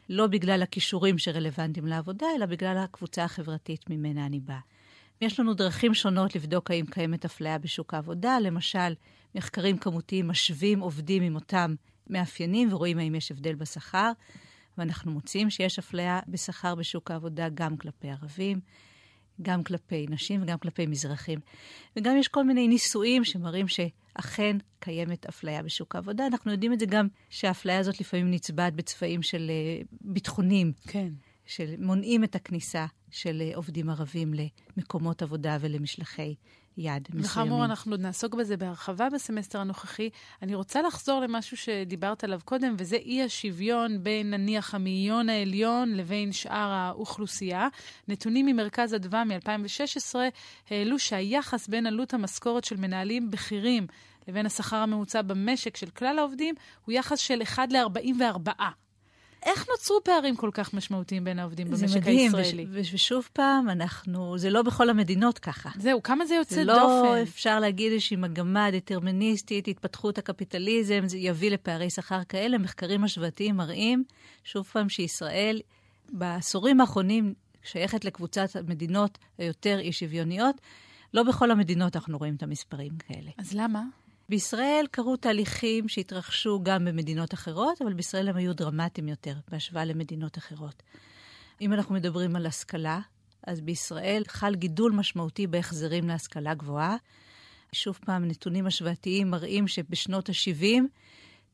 לא 0.09 0.27
בגלל 0.27 0.61
הכישורים 0.61 1.17
שרלוונטיים 1.17 1.87
לעבודה, 1.87 2.27
אלא 2.35 2.45
בגלל 2.45 2.77
הקבוצה 2.77 3.23
החברתית 3.23 3.89
ממנה 3.89 4.25
אני 4.25 4.39
באה. 4.39 4.59
יש 5.21 5.39
לנו 5.39 5.53
דרכים 5.53 5.93
שונות 5.93 6.35
לבדוק 6.35 6.71
האם 6.71 6.85
קיימת 6.85 7.25
אפליה 7.25 7.57
בשוק 7.57 7.93
העבודה, 7.93 8.37
למשל, 8.41 8.93
מחקרים 9.35 9.77
כמותיים 9.77 10.27
משווים 10.27 10.79
עובדים 10.79 11.23
עם 11.23 11.35
אותם 11.35 11.75
מאפיינים 12.09 12.73
ורואים 12.73 12.97
האם 12.97 13.15
יש 13.15 13.31
הבדל 13.31 13.55
בשכר, 13.55 14.11
ואנחנו 14.77 15.11
מוצאים 15.11 15.49
שיש 15.49 15.79
אפליה 15.79 16.19
בשכר 16.27 16.75
בשוק 16.75 17.11
העבודה 17.11 17.49
גם 17.53 17.77
כלפי 17.77 18.09
ערבים, 18.09 18.59
גם 19.41 19.63
כלפי 19.63 20.05
נשים 20.09 20.43
וגם 20.43 20.57
כלפי 20.57 20.85
מזרחים. 20.85 21.39
וגם 21.97 22.17
יש 22.17 22.27
כל 22.27 22.43
מיני 22.43 22.67
ניסויים 22.67 23.23
שמראים 23.23 23.67
שאכן 23.67 24.57
קיימת 24.79 25.25
אפליה 25.25 25.63
בשוק 25.63 25.95
העבודה. 25.95 26.27
אנחנו 26.27 26.51
יודעים 26.51 26.73
את 26.73 26.79
זה 26.79 26.85
גם 26.85 27.07
שהאפליה 27.29 27.79
הזאת 27.79 27.99
לפעמים 27.99 28.31
נצבעת 28.31 28.73
בצבעים 28.73 29.21
של 29.21 29.51
uh, 29.81 29.87
ביטחונים. 30.01 30.73
כן. 30.87 31.09
שמונעים 31.45 32.23
את 32.23 32.35
הכניסה 32.35 32.85
של 33.11 33.43
uh, 33.51 33.55
עובדים 33.55 33.89
ערבים 33.89 34.33
למקומות 34.77 35.21
עבודה 35.21 35.57
ולמשלחי 35.61 36.35
יד 36.77 37.07
מסוימים. 37.13 37.25
וכאמור, 37.25 37.65
אנחנו 37.65 37.97
נעסוק 37.97 38.33
בזה 38.33 38.57
בהרחבה 38.57 39.07
בסמסטר 39.09 39.59
הנוכחי. 39.59 40.09
אני 40.41 40.55
רוצה 40.55 40.81
לחזור 40.81 41.19
למשהו 41.19 41.57
שדיברת 41.57 42.23
עליו 42.23 42.39
קודם, 42.45 42.75
וזה 42.77 42.95
אי 42.95 43.23
השוויון 43.23 44.03
בין 44.03 44.31
נניח 44.31 44.75
המאיון 44.75 45.29
העליון 45.29 45.93
לבין 45.93 46.31
שאר 46.31 46.69
האוכלוסייה. 46.71 47.67
נתונים 48.07 48.45
ממרכז 48.45 48.95
אדוה 48.95 49.23
מ-2016 49.23 50.15
העלו 50.69 50.99
שהיחס 50.99 51.67
בין 51.67 51.87
עלות 51.87 52.13
המשכורת 52.13 52.63
של 52.63 52.77
מנהלים 52.77 53.31
בכירים 53.31 53.87
לבין 54.27 54.45
השכר 54.45 54.77
הממוצע 54.77 55.21
במשק 55.21 55.77
של 55.77 55.89
כלל 55.89 56.19
העובדים 56.19 56.55
הוא 56.85 56.93
יחס 56.93 57.19
של 57.19 57.41
1 57.41 57.71
ל-44. 57.71 58.84
איך 59.45 59.65
נוצרו 59.71 60.03
פערים 60.03 60.35
כל 60.35 60.49
כך 60.53 60.73
משמעותיים 60.73 61.23
בין 61.23 61.39
העובדים 61.39 61.67
במשק 61.67 61.97
מדהים, 61.97 62.35
הישראלי? 62.35 62.65
וש, 62.71 62.93
ושוב 62.93 63.29
פעם, 63.33 63.69
אנחנו, 63.69 64.37
זה 64.37 64.49
לא 64.49 64.61
בכל 64.61 64.89
המדינות 64.89 65.39
ככה. 65.39 65.69
זהו, 65.79 66.03
כמה 66.03 66.25
זה 66.25 66.35
יוצא 66.35 66.55
זה 66.55 66.65
דופן? 66.65 66.75
זה 66.75 66.81
לא 66.81 67.21
אפשר 67.21 67.59
להגיד 67.59 67.91
איזושהי 67.91 68.17
מגמה 68.17 68.71
דטרמיניסטית, 68.71 69.67
התפתחות 69.67 70.17
הקפיטליזם, 70.17 71.01
זה 71.05 71.17
יביא 71.17 71.51
לפערי 71.51 71.89
שכר 71.89 72.23
כאלה. 72.23 72.57
מחקרים 72.57 73.03
השוואתיים 73.03 73.55
מראים, 73.55 74.03
שוב 74.43 74.65
פעם, 74.65 74.89
שישראל 74.89 75.61
בעשורים 76.09 76.81
האחרונים 76.81 77.33
שייכת 77.63 78.05
לקבוצת 78.05 78.55
המדינות 78.55 79.17
היותר 79.37 79.79
אי-שוויוניות. 79.79 80.55
לא 81.13 81.23
בכל 81.23 81.51
המדינות 81.51 81.95
אנחנו 81.95 82.17
רואים 82.17 82.35
את 82.35 82.43
המספרים 82.43 82.91
כאלה. 82.97 83.31
אז 83.37 83.53
למה? 83.53 83.83
בישראל 84.29 84.85
קרו 84.91 85.15
תהליכים 85.17 85.87
שהתרחשו 85.87 86.59
גם 86.63 86.85
במדינות 86.85 87.33
אחרות, 87.33 87.81
אבל 87.81 87.93
בישראל 87.93 88.29
הם 88.29 88.35
היו 88.35 88.53
דרמטיים 88.53 89.07
יותר 89.07 89.35
בהשוואה 89.51 89.85
למדינות 89.85 90.37
אחרות. 90.37 90.83
אם 91.61 91.73
אנחנו 91.73 91.95
מדברים 91.95 92.35
על 92.35 92.45
השכלה, 92.45 92.99
אז 93.47 93.61
בישראל 93.61 94.23
חל 94.27 94.55
גידול 94.55 94.91
משמעותי 94.91 95.47
בהחזרים 95.47 96.07
להשכלה 96.07 96.53
גבוהה. 96.53 96.95
שוב 97.71 97.99
פעם, 98.05 98.25
נתונים 98.25 98.67
השוואתיים 98.67 99.29
מראים 99.29 99.67
שבשנות 99.67 100.29
ה-70 100.29 100.83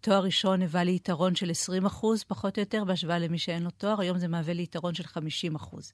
תואר 0.02 0.24
ראשון 0.24 0.62
הבא 0.62 0.80
לי 0.80 0.96
יתרון 0.96 1.36
של 1.36 1.52
20 1.52 1.86
אחוז, 1.86 2.24
פחות 2.24 2.58
או 2.58 2.62
יותר, 2.62 2.84
בהשוואה 2.84 3.20
למי 3.20 3.38
שאין 3.38 3.64
לו 3.64 3.70
תואר, 3.70 4.02
היום 4.02 4.18
זה 4.18 4.28
מהווה 4.28 4.54
לי 4.54 4.64
יתרון 4.64 4.94
של 4.94 5.04
50 5.04 5.56
אחוז. 5.56 5.94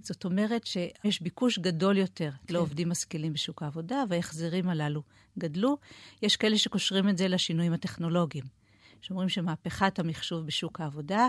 זאת 0.00 0.24
אומרת 0.24 0.66
שיש 0.66 1.22
ביקוש 1.22 1.58
גדול 1.58 1.98
יותר 1.98 2.30
כן. 2.46 2.54
לעובדים 2.54 2.88
משכילים 2.88 3.32
בשוק 3.32 3.62
העבודה, 3.62 4.04
וההחזרים 4.08 4.68
הללו 4.68 5.02
גדלו. 5.38 5.76
יש 6.22 6.36
כאלה 6.36 6.58
שקושרים 6.58 7.08
את 7.08 7.18
זה 7.18 7.28
לשינויים 7.28 7.72
הטכנולוגיים. 7.72 8.44
שאומרים 9.00 9.28
שמהפכת 9.28 9.98
המחשוב 9.98 10.46
בשוק 10.46 10.80
העבודה 10.80 11.28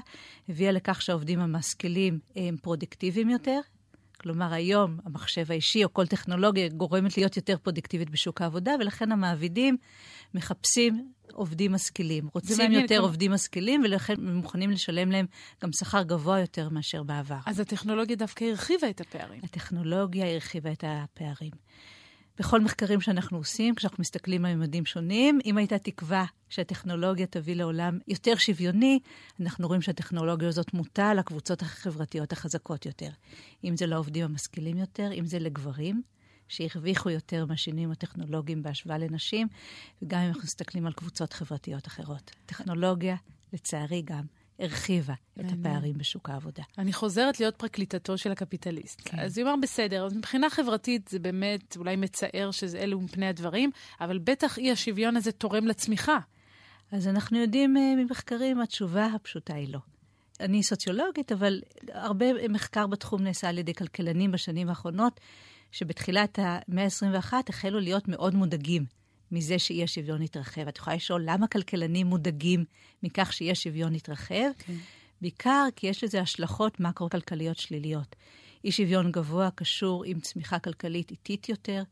הביאה 0.49 0.71
לכך 0.71 1.01
שהעובדים 1.01 1.39
המשכילים 1.39 2.19
הם 2.35 2.57
פרודקטיביים 2.61 3.29
יותר. 3.29 3.59
כלומר, 4.15 4.53
היום 4.53 4.99
המחשב 5.05 5.51
האישי 5.51 5.83
או 5.83 5.93
כל 5.93 6.07
טכנולוגיה 6.07 6.69
גורמת 6.69 7.17
להיות 7.17 7.37
יותר 7.37 7.57
פרודקטיבית 7.57 8.09
בשוק 8.09 8.41
העבודה, 8.41 8.71
ולכן 8.79 9.11
המעבידים 9.11 9.77
מחפשים 10.33 11.11
עובדים 11.33 11.71
משכילים. 11.71 12.27
רוצים 12.33 12.71
יותר 12.71 12.97
כמו... 12.97 13.05
עובדים 13.05 13.31
משכילים, 13.31 13.81
ולכן 13.85 14.13
מוכנים 14.19 14.71
לשלם 14.71 15.11
להם 15.11 15.25
גם 15.63 15.69
שכר 15.79 16.03
גבוה 16.03 16.39
יותר 16.39 16.69
מאשר 16.69 17.03
בעבר. 17.03 17.37
אז 17.45 17.59
הטכנולוגיה 17.59 18.15
דווקא 18.15 18.45
הרחיבה 18.45 18.89
את 18.89 19.01
הפערים. 19.01 19.41
הטכנולוגיה 19.43 20.33
הרחיבה 20.33 20.71
את 20.71 20.83
הפערים. 20.87 21.51
בכל 22.39 22.61
מחקרים 22.61 23.01
שאנחנו 23.01 23.37
עושים, 23.37 23.75
כשאנחנו 23.75 24.01
מסתכלים 24.01 24.45
על 24.45 24.55
ממדים 24.55 24.85
שונים, 24.85 25.39
אם 25.45 25.57
הייתה 25.57 25.77
תקווה 25.77 26.25
שהטכנולוגיה 26.49 27.27
תביא 27.27 27.55
לעולם 27.55 27.99
יותר 28.07 28.35
שוויוני, 28.35 28.99
אנחנו 29.39 29.67
רואים 29.67 29.81
שהטכנולוגיה 29.81 30.47
הזאת 30.47 30.73
מוטה 30.73 31.13
לקבוצות 31.13 31.61
החברתיות 31.61 32.31
החזקות 32.31 32.85
יותר. 32.85 33.09
אם 33.63 33.77
זה 33.77 33.85
לעובדים 33.85 34.25
המשכילים 34.25 34.77
יותר, 34.77 35.09
אם 35.13 35.25
זה 35.25 35.39
לגברים, 35.39 36.01
שהרוויחו 36.47 37.09
יותר 37.09 37.45
מהשינויים 37.45 37.91
הטכנולוגיים 37.91 38.63
בהשוואה 38.63 38.97
לנשים, 38.97 39.47
וגם 40.01 40.19
אם 40.19 40.27
אנחנו 40.27 40.43
מסתכלים 40.43 40.85
על 40.85 40.93
קבוצות 40.93 41.33
חברתיות 41.33 41.87
אחרות. 41.87 42.31
טכנולוגיה, 42.45 43.15
לצערי 43.53 44.01
גם, 44.01 44.25
הרחיבה 44.59 45.13
את 45.39 45.45
הפערים 45.51 45.97
בשוק 45.97 46.29
העבודה. 46.29 46.63
אני 46.77 46.93
חוזרת 46.93 47.39
להיות 47.39 47.55
פרקליטתו 47.55 48.17
של 48.17 48.31
הקפיטליסט. 48.31 49.01
כן. 49.05 49.19
אז 49.19 49.37
היא 49.37 49.45
אומרת, 49.45 49.61
בסדר, 49.61 50.05
אז 50.05 50.13
מבחינה 50.13 50.49
חברתית 50.49 51.07
זה 51.07 51.19
באמת 51.19 51.77
אולי 51.77 51.95
מצער 51.95 52.51
שאלו 52.51 52.99
פני 53.11 53.27
הדברים, 53.27 53.71
אבל 54.01 54.17
בטח 54.17 54.57
אי 54.57 54.71
השוויון 54.71 55.17
הזה 55.17 55.31
תורם 55.31 55.67
לצמיחה. 55.67 56.19
אז 56.91 57.07
אנחנו 57.07 57.37
יודעים 57.37 57.77
uh, 57.77 57.79
ממחקרים, 58.03 58.61
התשובה 58.61 59.05
הפשוטה 59.05 59.53
היא 59.53 59.73
לא. 59.73 59.79
אני 60.39 60.63
סוציולוגית, 60.63 61.31
אבל 61.31 61.61
הרבה 61.91 62.47
מחקר 62.49 62.87
בתחום 62.87 63.21
נעשה 63.21 63.49
על 63.49 63.57
ידי 63.57 63.73
כלכלנים 63.73 64.31
בשנים 64.31 64.69
האחרונות, 64.69 65.19
שבתחילת 65.71 66.39
המאה 66.41 66.83
ה-21 66.83 67.33
החלו 67.49 67.79
להיות 67.79 68.07
מאוד 68.07 68.35
מודאגים 68.35 68.85
מזה 69.35 69.59
שאי 69.59 69.83
השוויון 69.83 70.21
יתרחב. 70.21 70.67
את 70.67 70.77
יכולה 70.77 70.95
לשאול 70.95 71.21
למה 71.25 71.47
כלכלנים 71.47 72.07
מודאגים 72.07 72.65
מכך 73.03 73.33
שאי 73.33 73.51
השוויון 73.51 73.95
יתרחב? 73.95 74.51
כן. 74.57 74.73
בעיקר 75.21 75.67
כי 75.75 75.87
יש 75.87 76.03
לזה 76.03 76.21
השלכות 76.21 76.79
מקרו-כלכליות 76.79 77.57
שליליות. 77.57 78.15
אי 78.63 78.71
שוויון 78.71 79.11
גבוה 79.11 79.49
קשור 79.55 80.03
עם 80.03 80.19
צמיחה 80.19 80.59
כלכלית 80.59 81.11
איטית 81.11 81.49
יותר, 81.49 81.83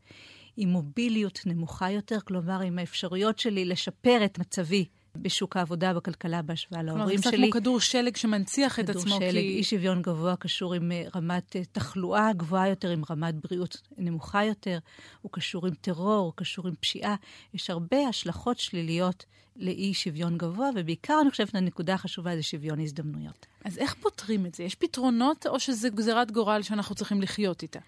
עם 0.56 0.68
מוביליות 0.68 1.40
נמוכה 1.46 1.90
יותר, 1.90 2.20
כלומר 2.20 2.60
עם 2.60 2.78
האפשרויות 2.78 3.38
שלי 3.38 3.64
לשפר 3.64 4.24
את 4.24 4.38
מצבי 4.38 4.84
בשוק 5.16 5.56
העבודה, 5.56 5.94
בכלכלה, 5.94 6.42
בהשוואה 6.42 6.82
להורים 6.82 7.08
שלי. 7.08 7.22
כלומר, 7.22 7.36
קצת 7.36 7.52
כמו 7.52 7.60
כדור 7.60 7.80
שלג 7.80 8.16
שמנציח 8.16 8.80
את 8.80 8.88
עצמו. 8.88 9.02
כדור 9.02 9.18
שלג, 9.18 9.30
כי... 9.30 9.56
אי 9.56 9.64
שוויון 9.64 10.02
גבוה 10.02 10.36
קשור 10.36 10.74
עם 10.74 10.92
אה, 10.92 11.02
רמת 11.14 11.56
אה, 11.56 11.62
תחלואה 11.72 12.32
גבוהה 12.32 12.68
יותר, 12.68 12.90
עם 12.90 13.02
רמת 13.10 13.34
בריאות 13.34 13.80
נמוכה 13.98 14.44
יותר, 14.44 14.78
הוא 15.22 15.32
קשור 15.32 15.66
עם 15.66 15.74
טרור, 15.74 16.14
הוא 16.14 16.32
קשור 16.36 16.68
עם 16.68 16.74
פשיעה. 16.80 17.14
יש 17.54 17.70
הרבה 17.70 18.08
השלכות 18.08 18.58
שליליות 18.58 19.24
לאי 19.56 19.94
שוויון 19.94 20.38
גבוה, 20.38 20.70
ובעיקר 20.76 21.18
אני 21.22 21.30
חושבת 21.30 21.54
הנקודה 21.54 21.94
החשובה 21.94 22.36
זה 22.36 22.42
שוויון 22.42 22.80
הזדמנויות. 22.80 23.46
אז 23.64 23.78
איך 23.78 23.94
פותרים 23.94 24.46
את 24.46 24.54
זה? 24.54 24.62
יש 24.62 24.74
פתרונות, 24.74 25.46
או 25.46 25.60
שזה 25.60 25.88
גזירת 25.88 26.30
גורל 26.30 26.62
שאנחנו 26.62 26.94
צריכים 26.94 27.22
לחיות 27.22 27.62
איתה? 27.62 27.80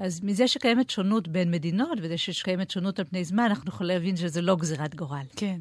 אז 0.00 0.20
מזה 0.24 0.48
שקיימת 0.48 0.90
שונות 0.90 1.28
בין 1.28 1.50
מדינות, 1.50 1.98
וזה 2.02 2.18
שקיימת 2.18 2.70
שונות 2.70 2.98
על 2.98 3.04
פני 3.04 3.24
זמן, 3.24 3.44
אנחנו 3.44 3.68
יכולים 3.68 3.96
להבין 3.96 4.16
שזה 4.16 4.42
לא 4.42 4.56
גזירת 4.56 4.94
גורל. 4.94 5.24
כן. 5.36 5.60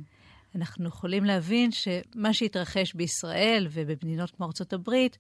אנחנו 0.56 0.88
יכולים 0.88 1.26
להבין 1.26 1.72
שמה 1.72 2.34
שהתרחש 2.34 2.94
בישראל 2.94 3.68
ובמדינות 3.72 4.32
כמו 4.32 4.46
ארצות 4.46 4.74
הברית, 4.74 5.18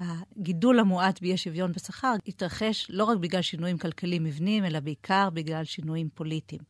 הגידול 0.00 0.78
המועט 0.78 1.20
באי 1.20 1.36
שוויון 1.36 1.72
בשכר 1.72 2.14
התרחש 2.28 2.86
לא 2.88 3.04
רק 3.04 3.18
בגלל 3.18 3.42
שינויים 3.42 3.78
כלכליים 3.78 4.24
מבניים, 4.24 4.64
אלא 4.64 4.80
בעיקר 4.80 5.30
בגלל 5.30 5.64
שינויים 5.64 6.08
פוליטיים. 6.14 6.60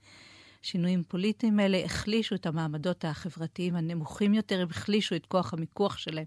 שינויים 0.63 1.03
פוליטיים 1.09 1.61
האלה 1.61 1.85
החלישו 1.85 2.35
את 2.35 2.47
המעמדות 2.47 3.05
החברתיים 3.05 3.77
הנמוכים 3.77 4.35
יותר, 4.35 4.61
הם 4.61 4.69
החלישו 4.71 5.17
את 5.17 5.27
כוח 5.27 5.53
המיקוח 5.53 5.97
שלהם 5.97 6.27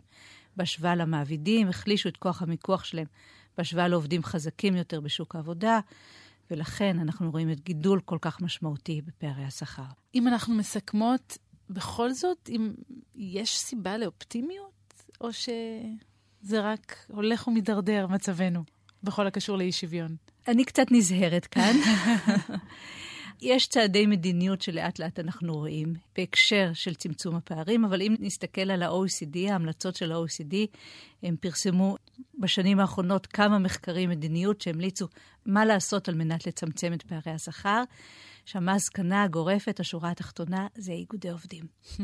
בהשוואה 0.58 0.96
למעבידים, 0.96 1.68
החלישו 1.68 2.10
את 2.10 2.18
כוח 2.18 2.42
המיקוח 2.42 2.84
שלהם 2.84 3.08
בהשוואה 3.58 3.88
לעובדים 3.88 4.24
חזקים 4.24 4.76
יותר 4.76 5.02
בשוק 5.02 5.36
העבודה. 5.36 5.80
ולכן 6.52 7.00
אנחנו 7.00 7.32
רואים 7.32 7.52
את 7.52 7.60
גידול 7.60 8.00
כל 8.06 8.18
כך 8.22 8.42
משמעותי 8.42 9.02
בפערי 9.02 9.44
השכר. 9.44 9.84
אם 10.16 10.28
אנחנו 10.28 10.56
מסכמות, 10.56 11.38
בכל 11.70 12.12
זאת, 12.12 12.50
אם 12.50 12.72
יש 13.16 13.58
סיבה 13.58 13.98
לאופטימיות, 13.98 15.04
או 15.22 15.34
שזה 15.34 16.62
רק 16.62 17.06
הולך 17.08 17.48
ומידרדר 17.48 18.08
מצבנו 18.08 18.64
בכל 19.04 19.28
הקשור 19.28 19.58
לאי 19.58 19.72
שוויון? 19.72 20.16
אני 20.48 20.66
קצת 20.66 20.86
נזהרת 20.92 21.46
כאן. 21.46 21.76
יש 23.42 23.68
צעדי 23.68 24.06
מדיניות 24.06 24.62
שלאט 24.62 25.00
לאט 25.00 25.20
אנחנו 25.20 25.54
רואים 25.54 25.94
בהקשר 26.16 26.72
של 26.74 26.96
צמצום 26.96 27.36
הפערים, 27.36 27.86
אבל 27.86 28.02
אם 28.02 28.16
נסתכל 28.20 28.72
על 28.72 28.84
ה-OECD, 28.84 29.52
ההמלצות 29.52 29.96
של 29.96 30.12
ה-OECD, 30.12 30.56
הם 31.24 31.36
פרסמו 31.40 31.96
בשנים 32.40 32.80
האחרונות 32.80 33.28
כמה 33.28 33.60
מחקרי 33.60 34.08
מדיניות 34.08 34.62
שהמליצו 34.62 35.08
מה 35.46 35.66
לעשות 35.66 36.10
על 36.10 36.16
מנת 36.16 36.48
לצמצם 36.48 36.94
את 36.94 37.04
פערי 37.04 37.32
השכר. 37.32 37.84
שהמסקנה 38.48 39.24
הגורפת, 39.24 39.80
השורה 39.80 40.12
התחתונה, 40.12 40.68
זה 40.76 40.92
איגודי 40.92 41.30
עובדים. 41.30 41.64
Hmm. 41.84 42.02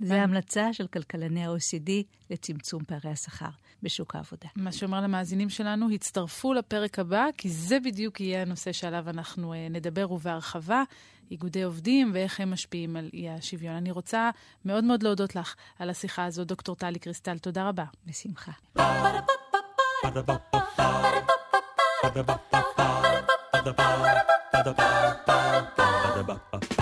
זו 0.00 0.14
ההמלצה 0.14 0.72
של 0.72 0.86
כלכלני 0.86 1.44
ה-OECD 1.44 1.90
לצמצום 2.30 2.84
פערי 2.84 3.10
השכר 3.10 3.50
בשוק 3.82 4.14
העבודה. 4.14 4.48
מה 4.56 4.72
שאומר 4.72 5.00
למאזינים 5.00 5.48
שלנו, 5.48 5.90
הצטרפו 5.90 6.54
לפרק 6.54 6.98
הבא, 6.98 7.26
כי 7.36 7.48
זה 7.48 7.80
בדיוק 7.80 8.20
יהיה 8.20 8.42
הנושא 8.42 8.72
שעליו 8.72 9.08
אנחנו 9.08 9.52
uh, 9.52 9.56
נדבר 9.72 10.12
ובהרחבה. 10.12 10.82
איגודי 11.30 11.62
עובדים 11.62 12.10
ואיך 12.14 12.40
הם 12.40 12.50
משפיעים 12.50 12.96
על 12.96 13.10
אי 13.12 13.30
השוויון. 13.30 13.74
אני 13.74 13.90
רוצה 13.90 14.30
מאוד 14.64 14.84
מאוד 14.84 15.02
להודות 15.02 15.36
לך 15.36 15.54
על 15.78 15.90
השיחה 15.90 16.24
הזו, 16.24 16.44
דוקטור 16.44 16.76
טלי 16.76 16.98
קריסטל. 16.98 17.38
תודה 17.38 17.68
רבה. 17.68 17.84
בשמחה. 18.06 18.52
Ba-da-ba-ba-ba 22.02 22.70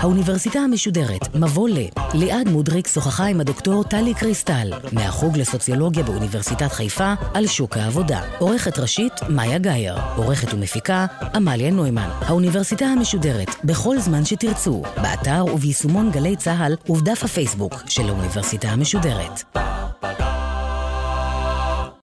האוניברסיטה 0.00 0.58
המשודרת, 0.58 1.34
מבוא 1.34 1.68
ל. 1.68 1.78
ליעד 2.14 2.48
מודריק 2.48 2.86
שוחחה 2.86 3.26
עם 3.26 3.40
הדוקטור 3.40 3.84
טלי 3.84 4.14
קריסטל, 4.14 4.72
מהחוג 4.92 5.38
לסוציולוגיה 5.38 6.02
באוניברסיטת 6.02 6.72
חיפה, 6.72 7.14
על 7.34 7.46
שוק 7.46 7.76
העבודה. 7.76 8.20
עורכת 8.38 8.78
ראשית, 8.78 9.12
מאיה 9.28 9.58
גאייר. 9.58 9.96
עורכת 10.16 10.54
ומפיקה, 10.54 11.06
עמליה 11.34 11.70
נוימן. 11.70 12.08
האוניברסיטה 12.20 12.84
המשודרת, 12.84 13.64
בכל 13.64 13.98
זמן 13.98 14.24
שתרצו, 14.24 14.82
באתר 14.96 15.44
וביישומון 15.54 16.10
גלי 16.10 16.36
צה"ל 16.36 16.76
ובדף 16.88 17.24
הפייסבוק 17.24 17.74
של 17.86 18.08
האוניברסיטה 18.08 18.68
המשודרת. 18.68 19.58